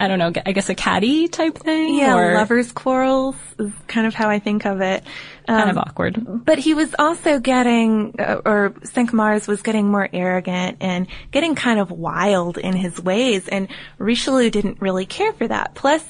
I 0.00 0.08
don't 0.08 0.18
know, 0.18 0.32
I 0.46 0.52
guess 0.52 0.68
a 0.70 0.74
caddy 0.74 1.28
type 1.28 1.58
thing? 1.58 1.94
Yeah, 1.96 2.16
or 2.16 2.34
lovers 2.34 2.72
quarrels 2.72 3.36
is 3.58 3.70
kind 3.86 4.06
of 4.06 4.14
how 4.14 4.30
I 4.30 4.38
think 4.38 4.64
of 4.64 4.80
it. 4.80 5.04
kind 5.46 5.64
Um, 5.64 5.68
of 5.68 5.78
awkward. 5.78 6.44
But 6.44 6.58
he 6.58 6.72
was 6.74 6.94
also 6.98 7.38
getting, 7.38 8.14
uh, 8.18 8.40
or 8.46 8.74
Cinq 8.82 9.12
Mars 9.12 9.46
was 9.46 9.60
getting 9.62 9.90
more 9.90 10.08
arrogant 10.12 10.78
and 10.80 11.06
getting 11.30 11.54
kind 11.54 11.78
of 11.78 11.90
wild 11.90 12.56
in 12.56 12.74
his 12.74 13.00
ways, 13.00 13.46
and 13.46 13.68
Richelieu 13.98 14.48
didn't 14.50 14.80
really 14.80 15.04
care 15.06 15.34
for 15.34 15.46
that. 15.46 15.74
Plus, 15.74 16.02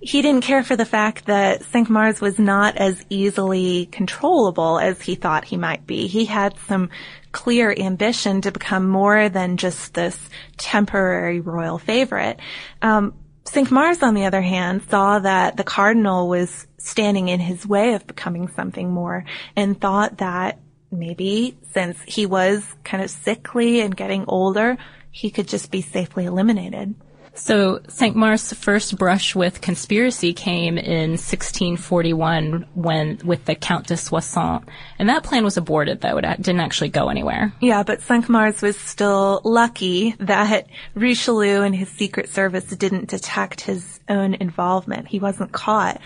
he 0.00 0.22
didn't 0.22 0.42
care 0.42 0.62
for 0.62 0.76
the 0.76 0.84
fact 0.84 1.26
that 1.26 1.64
Cinq 1.64 1.90
Mars 1.90 2.20
was 2.20 2.38
not 2.38 2.76
as 2.76 3.04
easily 3.10 3.86
controllable 3.86 4.78
as 4.78 5.00
he 5.02 5.14
thought 5.14 5.44
he 5.44 5.56
might 5.56 5.86
be. 5.86 6.06
He 6.06 6.24
had 6.26 6.54
some 6.68 6.90
clear 7.32 7.74
ambition 7.76 8.40
to 8.42 8.52
become 8.52 8.88
more 8.88 9.28
than 9.28 9.56
just 9.56 9.94
this 9.94 10.18
temporary 10.56 11.40
royal 11.40 11.78
favorite. 11.78 12.40
Um, 12.82 13.14
Cinq 13.56 13.70
Mars, 13.70 14.02
on 14.02 14.12
the 14.12 14.26
other 14.26 14.42
hand, 14.42 14.82
saw 14.90 15.18
that 15.18 15.56
the 15.56 15.64
cardinal 15.64 16.28
was 16.28 16.66
standing 16.76 17.28
in 17.28 17.40
his 17.40 17.66
way 17.66 17.94
of 17.94 18.06
becoming 18.06 18.48
something 18.48 18.90
more 18.90 19.24
and 19.56 19.80
thought 19.80 20.18
that 20.18 20.60
maybe 20.90 21.56
since 21.72 21.96
he 22.02 22.26
was 22.26 22.62
kind 22.84 23.02
of 23.02 23.08
sickly 23.08 23.80
and 23.80 23.96
getting 23.96 24.26
older, 24.28 24.76
he 25.10 25.30
could 25.30 25.48
just 25.48 25.70
be 25.70 25.80
safely 25.80 26.26
eliminated. 26.26 26.94
So 27.36 27.80
Cinq 27.88 28.16
Mars' 28.16 28.52
first 28.52 28.96
brush 28.96 29.34
with 29.34 29.60
conspiracy 29.60 30.32
came 30.32 30.78
in 30.78 31.10
1641 31.10 32.66
when 32.74 33.20
with 33.24 33.44
the 33.44 33.54
Count 33.54 33.86
de 33.86 33.96
Soissons, 33.96 34.64
and 34.98 35.08
that 35.08 35.22
plan 35.22 35.44
was 35.44 35.56
aborted 35.56 36.00
though; 36.00 36.16
it 36.18 36.24
didn't 36.42 36.60
actually 36.60 36.88
go 36.88 37.08
anywhere. 37.08 37.52
Yeah, 37.60 37.82
but 37.82 38.02
Cinq 38.02 38.28
Mars 38.28 38.62
was 38.62 38.78
still 38.78 39.42
lucky 39.44 40.14
that 40.18 40.66
Richelieu 40.94 41.62
and 41.62 41.74
his 41.74 41.88
secret 41.90 42.28
service 42.28 42.64
didn't 42.64 43.10
detect 43.10 43.60
his 43.60 44.00
own 44.08 44.34
involvement. 44.34 45.08
He 45.08 45.20
wasn't 45.20 45.52
caught. 45.52 46.00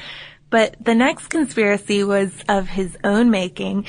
But 0.51 0.77
the 0.81 0.95
next 0.95 1.29
conspiracy 1.29 2.05
was 2.05 2.33
of 2.49 2.69
his 2.69 2.99
own 3.05 3.31
making, 3.31 3.87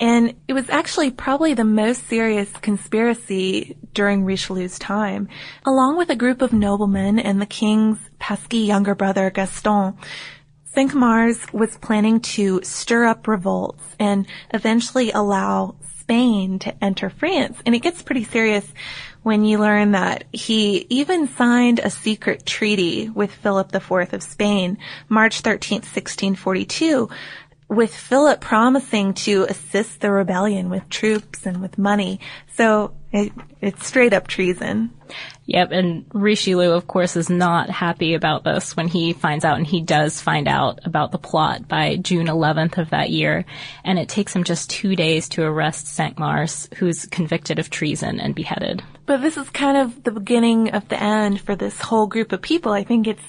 and 0.00 0.34
it 0.48 0.52
was 0.52 0.70
actually 0.70 1.10
probably 1.10 1.54
the 1.54 1.64
most 1.64 2.06
serious 2.08 2.50
conspiracy 2.52 3.76
during 3.92 4.24
Richelieu's 4.24 4.78
time. 4.78 5.28
Along 5.64 5.96
with 5.96 6.10
a 6.10 6.16
group 6.16 6.40
of 6.40 6.52
noblemen 6.52 7.18
and 7.18 7.40
the 7.40 7.46
king's 7.46 7.98
pesky 8.18 8.58
younger 8.58 8.94
brother 8.94 9.30
Gaston, 9.30 9.94
Cinq 10.64 10.94
Mars 10.94 11.38
was 11.52 11.76
planning 11.76 12.20
to 12.20 12.60
stir 12.62 13.04
up 13.04 13.28
revolts 13.28 13.84
and 14.00 14.26
eventually 14.52 15.12
allow 15.12 15.76
Spain 16.00 16.58
to 16.58 16.84
enter 16.84 17.08
France. 17.10 17.58
And 17.64 17.74
it 17.74 17.80
gets 17.80 18.02
pretty 18.02 18.24
serious 18.24 18.66
when 19.24 19.42
you 19.42 19.58
learn 19.58 19.92
that 19.92 20.24
he 20.32 20.86
even 20.90 21.26
signed 21.26 21.78
a 21.78 21.88
secret 21.88 22.44
treaty 22.44 23.08
with 23.08 23.32
Philip 23.32 23.74
IV 23.74 24.12
of 24.12 24.22
Spain, 24.22 24.76
March 25.08 25.40
13, 25.40 25.76
1642, 25.76 27.08
with 27.74 27.94
Philip 27.94 28.40
promising 28.40 29.14
to 29.14 29.44
assist 29.44 30.00
the 30.00 30.10
rebellion 30.10 30.70
with 30.70 30.88
troops 30.88 31.46
and 31.46 31.60
with 31.60 31.76
money. 31.76 32.20
So 32.54 32.94
it, 33.12 33.32
it's 33.60 33.86
straight 33.86 34.12
up 34.12 34.26
treason. 34.26 34.90
Yep, 35.46 35.72
and 35.72 36.04
Richelieu, 36.12 36.70
of 36.70 36.86
course, 36.86 37.16
is 37.16 37.28
not 37.28 37.68
happy 37.68 38.14
about 38.14 38.44
this 38.44 38.76
when 38.76 38.88
he 38.88 39.12
finds 39.12 39.44
out, 39.44 39.58
and 39.58 39.66
he 39.66 39.82
does 39.82 40.20
find 40.20 40.48
out 40.48 40.80
about 40.84 41.12
the 41.12 41.18
plot 41.18 41.68
by 41.68 41.96
June 41.96 42.26
11th 42.26 42.78
of 42.78 42.90
that 42.90 43.10
year, 43.10 43.44
and 43.84 43.98
it 43.98 44.08
takes 44.08 44.34
him 44.34 44.42
just 44.42 44.70
two 44.70 44.96
days 44.96 45.28
to 45.30 45.42
arrest 45.42 45.86
Cinq 45.86 46.18
Mars, 46.18 46.68
who's 46.76 47.06
convicted 47.06 47.58
of 47.58 47.68
treason 47.68 48.20
and 48.20 48.34
beheaded. 48.34 48.82
But 49.06 49.20
this 49.20 49.36
is 49.36 49.50
kind 49.50 49.76
of 49.76 50.02
the 50.02 50.12
beginning 50.12 50.70
of 50.70 50.88
the 50.88 51.00
end 51.00 51.40
for 51.40 51.54
this 51.54 51.78
whole 51.78 52.06
group 52.06 52.32
of 52.32 52.40
people. 52.40 52.72
I 52.72 52.84
think 52.84 53.06
it's 53.06 53.22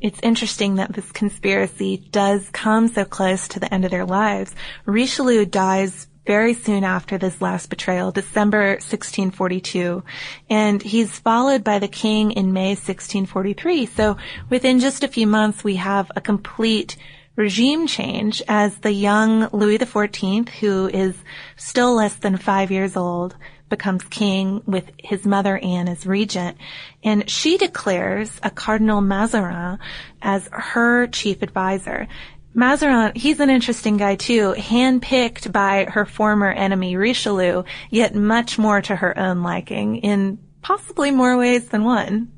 it's 0.00 0.20
interesting 0.22 0.76
that 0.76 0.92
this 0.92 1.12
conspiracy 1.12 1.98
does 2.10 2.48
come 2.50 2.88
so 2.88 3.04
close 3.04 3.48
to 3.48 3.60
the 3.60 3.72
end 3.72 3.84
of 3.84 3.90
their 3.90 4.06
lives. 4.06 4.54
Richelieu 4.86 5.44
dies 5.44 6.06
very 6.26 6.54
soon 6.54 6.84
after 6.84 7.18
this 7.18 7.40
last 7.40 7.70
betrayal, 7.70 8.12
December 8.12 8.72
1642, 8.72 10.02
and 10.48 10.82
he's 10.82 11.18
followed 11.18 11.64
by 11.64 11.78
the 11.78 11.88
king 11.88 12.30
in 12.32 12.52
May 12.52 12.70
1643. 12.70 13.86
So 13.86 14.16
within 14.48 14.80
just 14.80 15.02
a 15.02 15.08
few 15.08 15.26
months, 15.26 15.64
we 15.64 15.76
have 15.76 16.10
a 16.14 16.20
complete 16.20 16.96
regime 17.36 17.86
change 17.86 18.42
as 18.48 18.78
the 18.78 18.92
young 18.92 19.48
Louis 19.52 19.78
XIV, 19.78 20.48
who 20.48 20.88
is 20.88 21.16
still 21.56 21.94
less 21.94 22.14
than 22.16 22.36
five 22.36 22.70
years 22.70 22.96
old, 22.96 23.34
becomes 23.70 24.04
king 24.04 24.62
with 24.66 24.90
his 24.98 25.24
mother 25.24 25.56
Anne 25.56 25.88
as 25.88 26.06
regent, 26.06 26.58
and 27.02 27.30
she 27.30 27.56
declares 27.56 28.38
a 28.42 28.50
Cardinal 28.50 29.00
Mazarin 29.00 29.78
as 30.20 30.48
her 30.52 31.06
chief 31.06 31.40
advisor. 31.40 32.06
Mazarin, 32.54 33.16
he's 33.16 33.40
an 33.40 33.48
interesting 33.48 33.96
guy 33.96 34.16
too, 34.16 34.54
handpicked 34.58 35.52
by 35.52 35.86
her 35.88 36.04
former 36.04 36.50
enemy 36.50 36.96
Richelieu, 36.96 37.62
yet 37.90 38.14
much 38.14 38.58
more 38.58 38.82
to 38.82 38.96
her 38.96 39.16
own 39.16 39.42
liking 39.42 39.96
in 39.98 40.38
possibly 40.60 41.10
more 41.10 41.38
ways 41.38 41.68
than 41.68 41.84
one. 41.84 42.32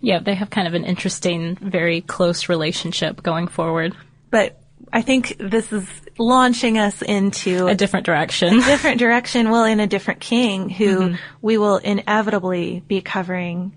Yeah, 0.00 0.18
they 0.18 0.34
have 0.34 0.50
kind 0.50 0.66
of 0.66 0.74
an 0.74 0.84
interesting, 0.84 1.56
very 1.56 2.00
close 2.00 2.48
relationship 2.48 3.22
going 3.22 3.48
forward. 3.48 3.94
But 4.30 4.60
I 4.92 5.02
think 5.02 5.36
this 5.38 5.72
is 5.72 5.88
launching 6.18 6.78
us 6.78 7.02
into 7.02 7.66
A 7.66 7.74
different 7.74 8.06
direction. 8.06 8.60
different 8.60 8.98
direction, 8.98 9.50
well, 9.50 9.64
in 9.64 9.80
a 9.80 9.86
different 9.86 10.20
king 10.20 10.68
who 10.68 10.98
mm-hmm. 10.98 11.16
we 11.42 11.58
will 11.58 11.76
inevitably 11.76 12.82
be 12.86 13.00
covering 13.00 13.72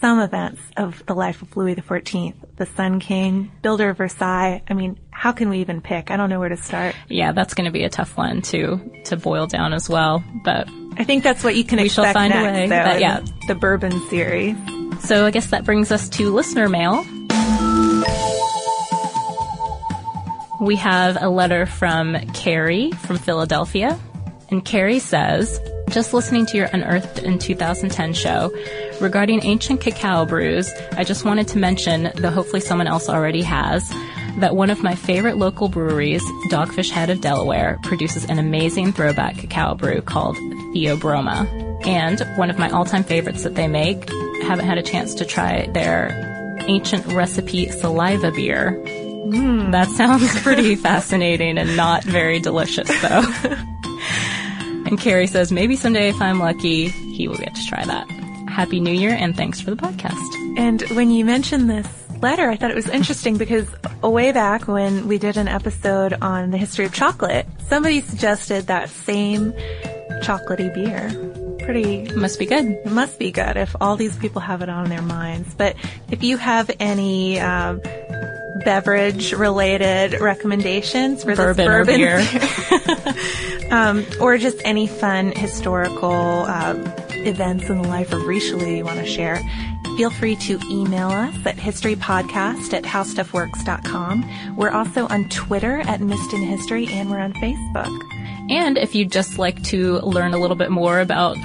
some 0.00 0.20
events 0.20 0.60
of 0.76 1.04
the 1.06 1.14
life 1.14 1.42
of 1.42 1.56
Louis 1.56 1.74
XIV, 1.74 2.34
the 2.56 2.66
Sun 2.66 3.00
King, 3.00 3.50
builder 3.62 3.90
of 3.90 3.96
Versailles. 3.96 4.62
I 4.68 4.74
mean, 4.74 4.98
how 5.10 5.32
can 5.32 5.48
we 5.48 5.60
even 5.60 5.80
pick? 5.80 6.10
I 6.10 6.16
don't 6.16 6.28
know 6.28 6.38
where 6.38 6.50
to 6.50 6.56
start. 6.56 6.94
yeah, 7.08 7.32
that's 7.32 7.54
going 7.54 7.64
to 7.64 7.70
be 7.70 7.84
a 7.84 7.88
tough 7.88 8.16
one 8.16 8.42
to 8.42 8.78
to 9.06 9.16
boil 9.16 9.46
down 9.46 9.72
as 9.72 9.88
well. 9.88 10.22
But 10.44 10.68
I 10.98 11.04
think 11.04 11.24
that's 11.24 11.42
what 11.42 11.56
you 11.56 11.64
can 11.64 11.80
We 11.80 11.88
shall 11.88 12.04
expect 12.04 12.32
find 12.32 12.34
a 12.34 12.42
way, 12.42 12.66
though, 12.66 12.84
but 12.84 13.00
yeah. 13.00 13.24
the 13.48 13.54
Bourbon 13.54 14.06
series. 14.08 14.56
so 15.00 15.24
I 15.24 15.30
guess 15.30 15.46
that 15.46 15.64
brings 15.64 15.90
us 15.90 16.08
to 16.10 16.32
listener 16.32 16.68
mail. 16.68 17.04
We 20.60 20.76
have 20.76 21.18
a 21.20 21.28
letter 21.28 21.66
from 21.66 22.16
Carrie 22.32 22.90
from 22.92 23.18
Philadelphia. 23.18 23.98
And 24.48 24.64
Carrie 24.64 25.00
says, 25.00 25.60
just 25.90 26.14
listening 26.14 26.46
to 26.46 26.56
your 26.56 26.66
Unearthed 26.72 27.18
in 27.18 27.38
2010 27.38 28.14
show 28.14 28.50
regarding 29.00 29.44
ancient 29.44 29.80
cacao 29.80 30.24
brews, 30.24 30.72
I 30.92 31.04
just 31.04 31.24
wanted 31.24 31.48
to 31.48 31.58
mention, 31.58 32.10
though 32.16 32.30
hopefully 32.30 32.60
someone 32.60 32.86
else 32.86 33.08
already 33.08 33.42
has, 33.42 33.88
that 34.38 34.56
one 34.56 34.70
of 34.70 34.82
my 34.82 34.94
favorite 34.94 35.36
local 35.36 35.68
breweries, 35.68 36.22
Dogfish 36.50 36.90
Head 36.90 37.10
of 37.10 37.20
Delaware, 37.20 37.78
produces 37.82 38.24
an 38.24 38.38
amazing 38.38 38.92
throwback 38.92 39.36
cacao 39.36 39.74
brew 39.74 40.00
called 40.00 40.36
Theobroma. 40.36 41.86
And 41.86 42.20
one 42.38 42.50
of 42.50 42.58
my 42.58 42.70
all-time 42.70 43.04
favorites 43.04 43.42
that 43.42 43.54
they 43.54 43.68
make, 43.68 44.08
haven't 44.42 44.66
had 44.66 44.78
a 44.78 44.82
chance 44.82 45.14
to 45.16 45.24
try 45.24 45.66
their 45.66 46.56
ancient 46.66 47.06
recipe 47.06 47.68
saliva 47.70 48.30
beer. 48.32 48.82
That 49.70 49.88
sounds 49.90 50.40
pretty 50.42 50.76
fascinating 50.76 51.58
and 51.58 51.76
not 51.76 52.04
very 52.04 52.38
delicious 52.40 52.88
though. 53.02 53.24
and 54.86 54.98
Carrie 54.98 55.26
says, 55.26 55.50
maybe 55.50 55.76
someday 55.76 56.08
if 56.08 56.20
I'm 56.20 56.38
lucky, 56.38 56.88
he 56.88 57.28
will 57.28 57.36
get 57.36 57.54
to 57.54 57.66
try 57.66 57.84
that. 57.84 58.08
Happy 58.48 58.80
New 58.80 58.92
Year 58.92 59.10
and 59.10 59.36
thanks 59.36 59.60
for 59.60 59.70
the 59.70 59.76
podcast. 59.76 60.58
And 60.58 60.82
when 60.96 61.10
you 61.10 61.24
mentioned 61.24 61.68
this 61.68 61.86
letter, 62.22 62.48
I 62.48 62.56
thought 62.56 62.70
it 62.70 62.76
was 62.76 62.88
interesting 62.88 63.36
because 63.36 63.68
way 64.02 64.32
back 64.32 64.66
when 64.68 65.08
we 65.08 65.18
did 65.18 65.36
an 65.36 65.48
episode 65.48 66.14
on 66.14 66.50
the 66.50 66.58
history 66.58 66.86
of 66.86 66.94
chocolate, 66.94 67.46
somebody 67.68 68.00
suggested 68.00 68.68
that 68.68 68.88
same 68.88 69.52
chocolatey 70.22 70.72
beer. 70.74 71.10
Pretty 71.64 72.10
Must 72.14 72.38
be 72.38 72.46
good. 72.46 72.64
It 72.64 72.92
must 72.92 73.18
be 73.18 73.32
good 73.32 73.56
if 73.56 73.74
all 73.80 73.96
these 73.96 74.16
people 74.16 74.40
have 74.40 74.62
it 74.62 74.68
on 74.68 74.88
their 74.88 75.02
minds. 75.02 75.52
But 75.54 75.74
if 76.10 76.22
you 76.22 76.36
have 76.36 76.70
any 76.78 77.40
um, 77.40 77.80
beverage 78.64 79.32
related 79.32 80.20
recommendations 80.20 81.24
for 81.24 81.34
Bourbon 81.34 81.56
this 81.56 81.66
or 81.66 81.84
bourbon 81.84 81.96
beer. 81.96 83.70
um, 83.70 84.06
or 84.20 84.38
just 84.38 84.60
any 84.64 84.86
fun 84.86 85.32
historical 85.32 86.12
um, 86.12 86.84
events 87.26 87.68
in 87.68 87.82
the 87.82 87.88
life 87.88 88.12
of 88.12 88.22
Richelieu 88.26 88.76
you 88.76 88.84
want 88.84 89.00
to 89.00 89.06
share, 89.06 89.40
feel 89.96 90.10
free 90.10 90.36
to 90.36 90.60
email 90.70 91.08
us 91.08 91.34
at 91.46 91.56
historypodcast 91.56 92.72
at 92.72 92.84
howstuffworks.com. 92.84 94.56
We're 94.56 94.70
also 94.70 95.06
on 95.08 95.28
Twitter 95.28 95.80
at 95.80 96.00
Missed 96.00 96.32
in 96.32 96.42
History 96.42 96.86
and 96.88 97.10
we're 97.10 97.18
on 97.18 97.32
Facebook. 97.34 98.02
And 98.50 98.78
if 98.78 98.94
you'd 98.94 99.10
just 99.10 99.38
like 99.38 99.62
to 99.64 99.98
learn 100.00 100.34
a 100.34 100.38
little 100.38 100.56
bit 100.56 100.70
more 100.70 101.00
about 101.00 101.36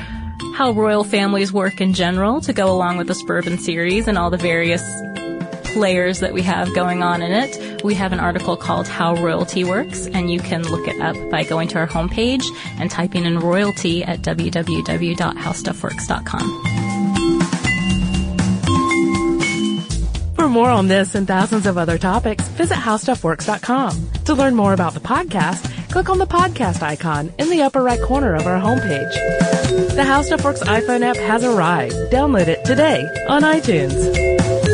how 0.56 0.72
royal 0.72 1.04
families 1.04 1.52
work 1.52 1.82
in 1.82 1.94
general 1.94 2.42
to 2.42 2.54
go 2.54 2.72
along 2.72 2.98
with 2.98 3.08
this 3.08 3.24
bourbon 3.24 3.58
series 3.58 4.08
and 4.08 4.18
all 4.18 4.30
the 4.30 4.38
various 4.38 4.84
players 5.74 6.20
that 6.20 6.34
we 6.34 6.42
have 6.44 6.74
going 6.76 7.02
on 7.04 7.22
in 7.22 7.32
it, 7.32 7.84
we 7.84 7.94
have 7.96 8.14
an 8.14 8.20
article 8.20 8.56
called 8.58 8.88
How 8.88 9.16
Royalty 9.16 9.64
Works, 9.64 10.08
and 10.08 10.32
you 10.32 10.40
can 10.40 10.64
look 10.64 10.88
it 10.88 11.00
up 11.02 11.16
by 11.30 11.44
going 11.44 11.68
to 11.70 11.80
our 11.80 11.88
homepage 11.88 12.44
and 12.80 12.90
typing 12.92 13.26
in 13.26 13.40
royalty 13.40 14.04
at 14.04 14.22
www.howstuffworks.com. 14.22 16.62
For 20.36 20.50
more 20.50 20.70
on 20.70 20.88
this 20.88 21.16
and 21.16 21.28
thousands 21.28 21.66
of 21.66 21.78
other 21.78 21.98
topics, 21.98 22.48
visit 22.50 22.76
howstuffworks.com. 22.76 24.10
To 24.26 24.34
learn 24.34 24.56
more 24.56 24.74
about 24.74 24.94
the 24.94 25.00
podcast, 25.00 25.90
click 25.92 26.10
on 26.10 26.18
the 26.18 26.26
podcast 26.26 26.82
icon 26.82 27.32
in 27.38 27.50
the 27.50 27.62
upper 27.62 27.82
right 27.84 28.02
corner 28.02 28.36
of 28.36 28.48
our 28.48 28.60
homepage. 28.60 29.14
The 29.96 30.04
How 30.04 30.22
Stuff 30.22 30.44
Works 30.44 30.62
iPhone 30.64 31.04
app 31.04 31.16
has 31.18 31.44
arrived. 31.44 31.94
Download 32.12 32.48
it 32.48 32.66
today 32.66 33.04
on 33.30 33.44
iTunes. 33.44 34.71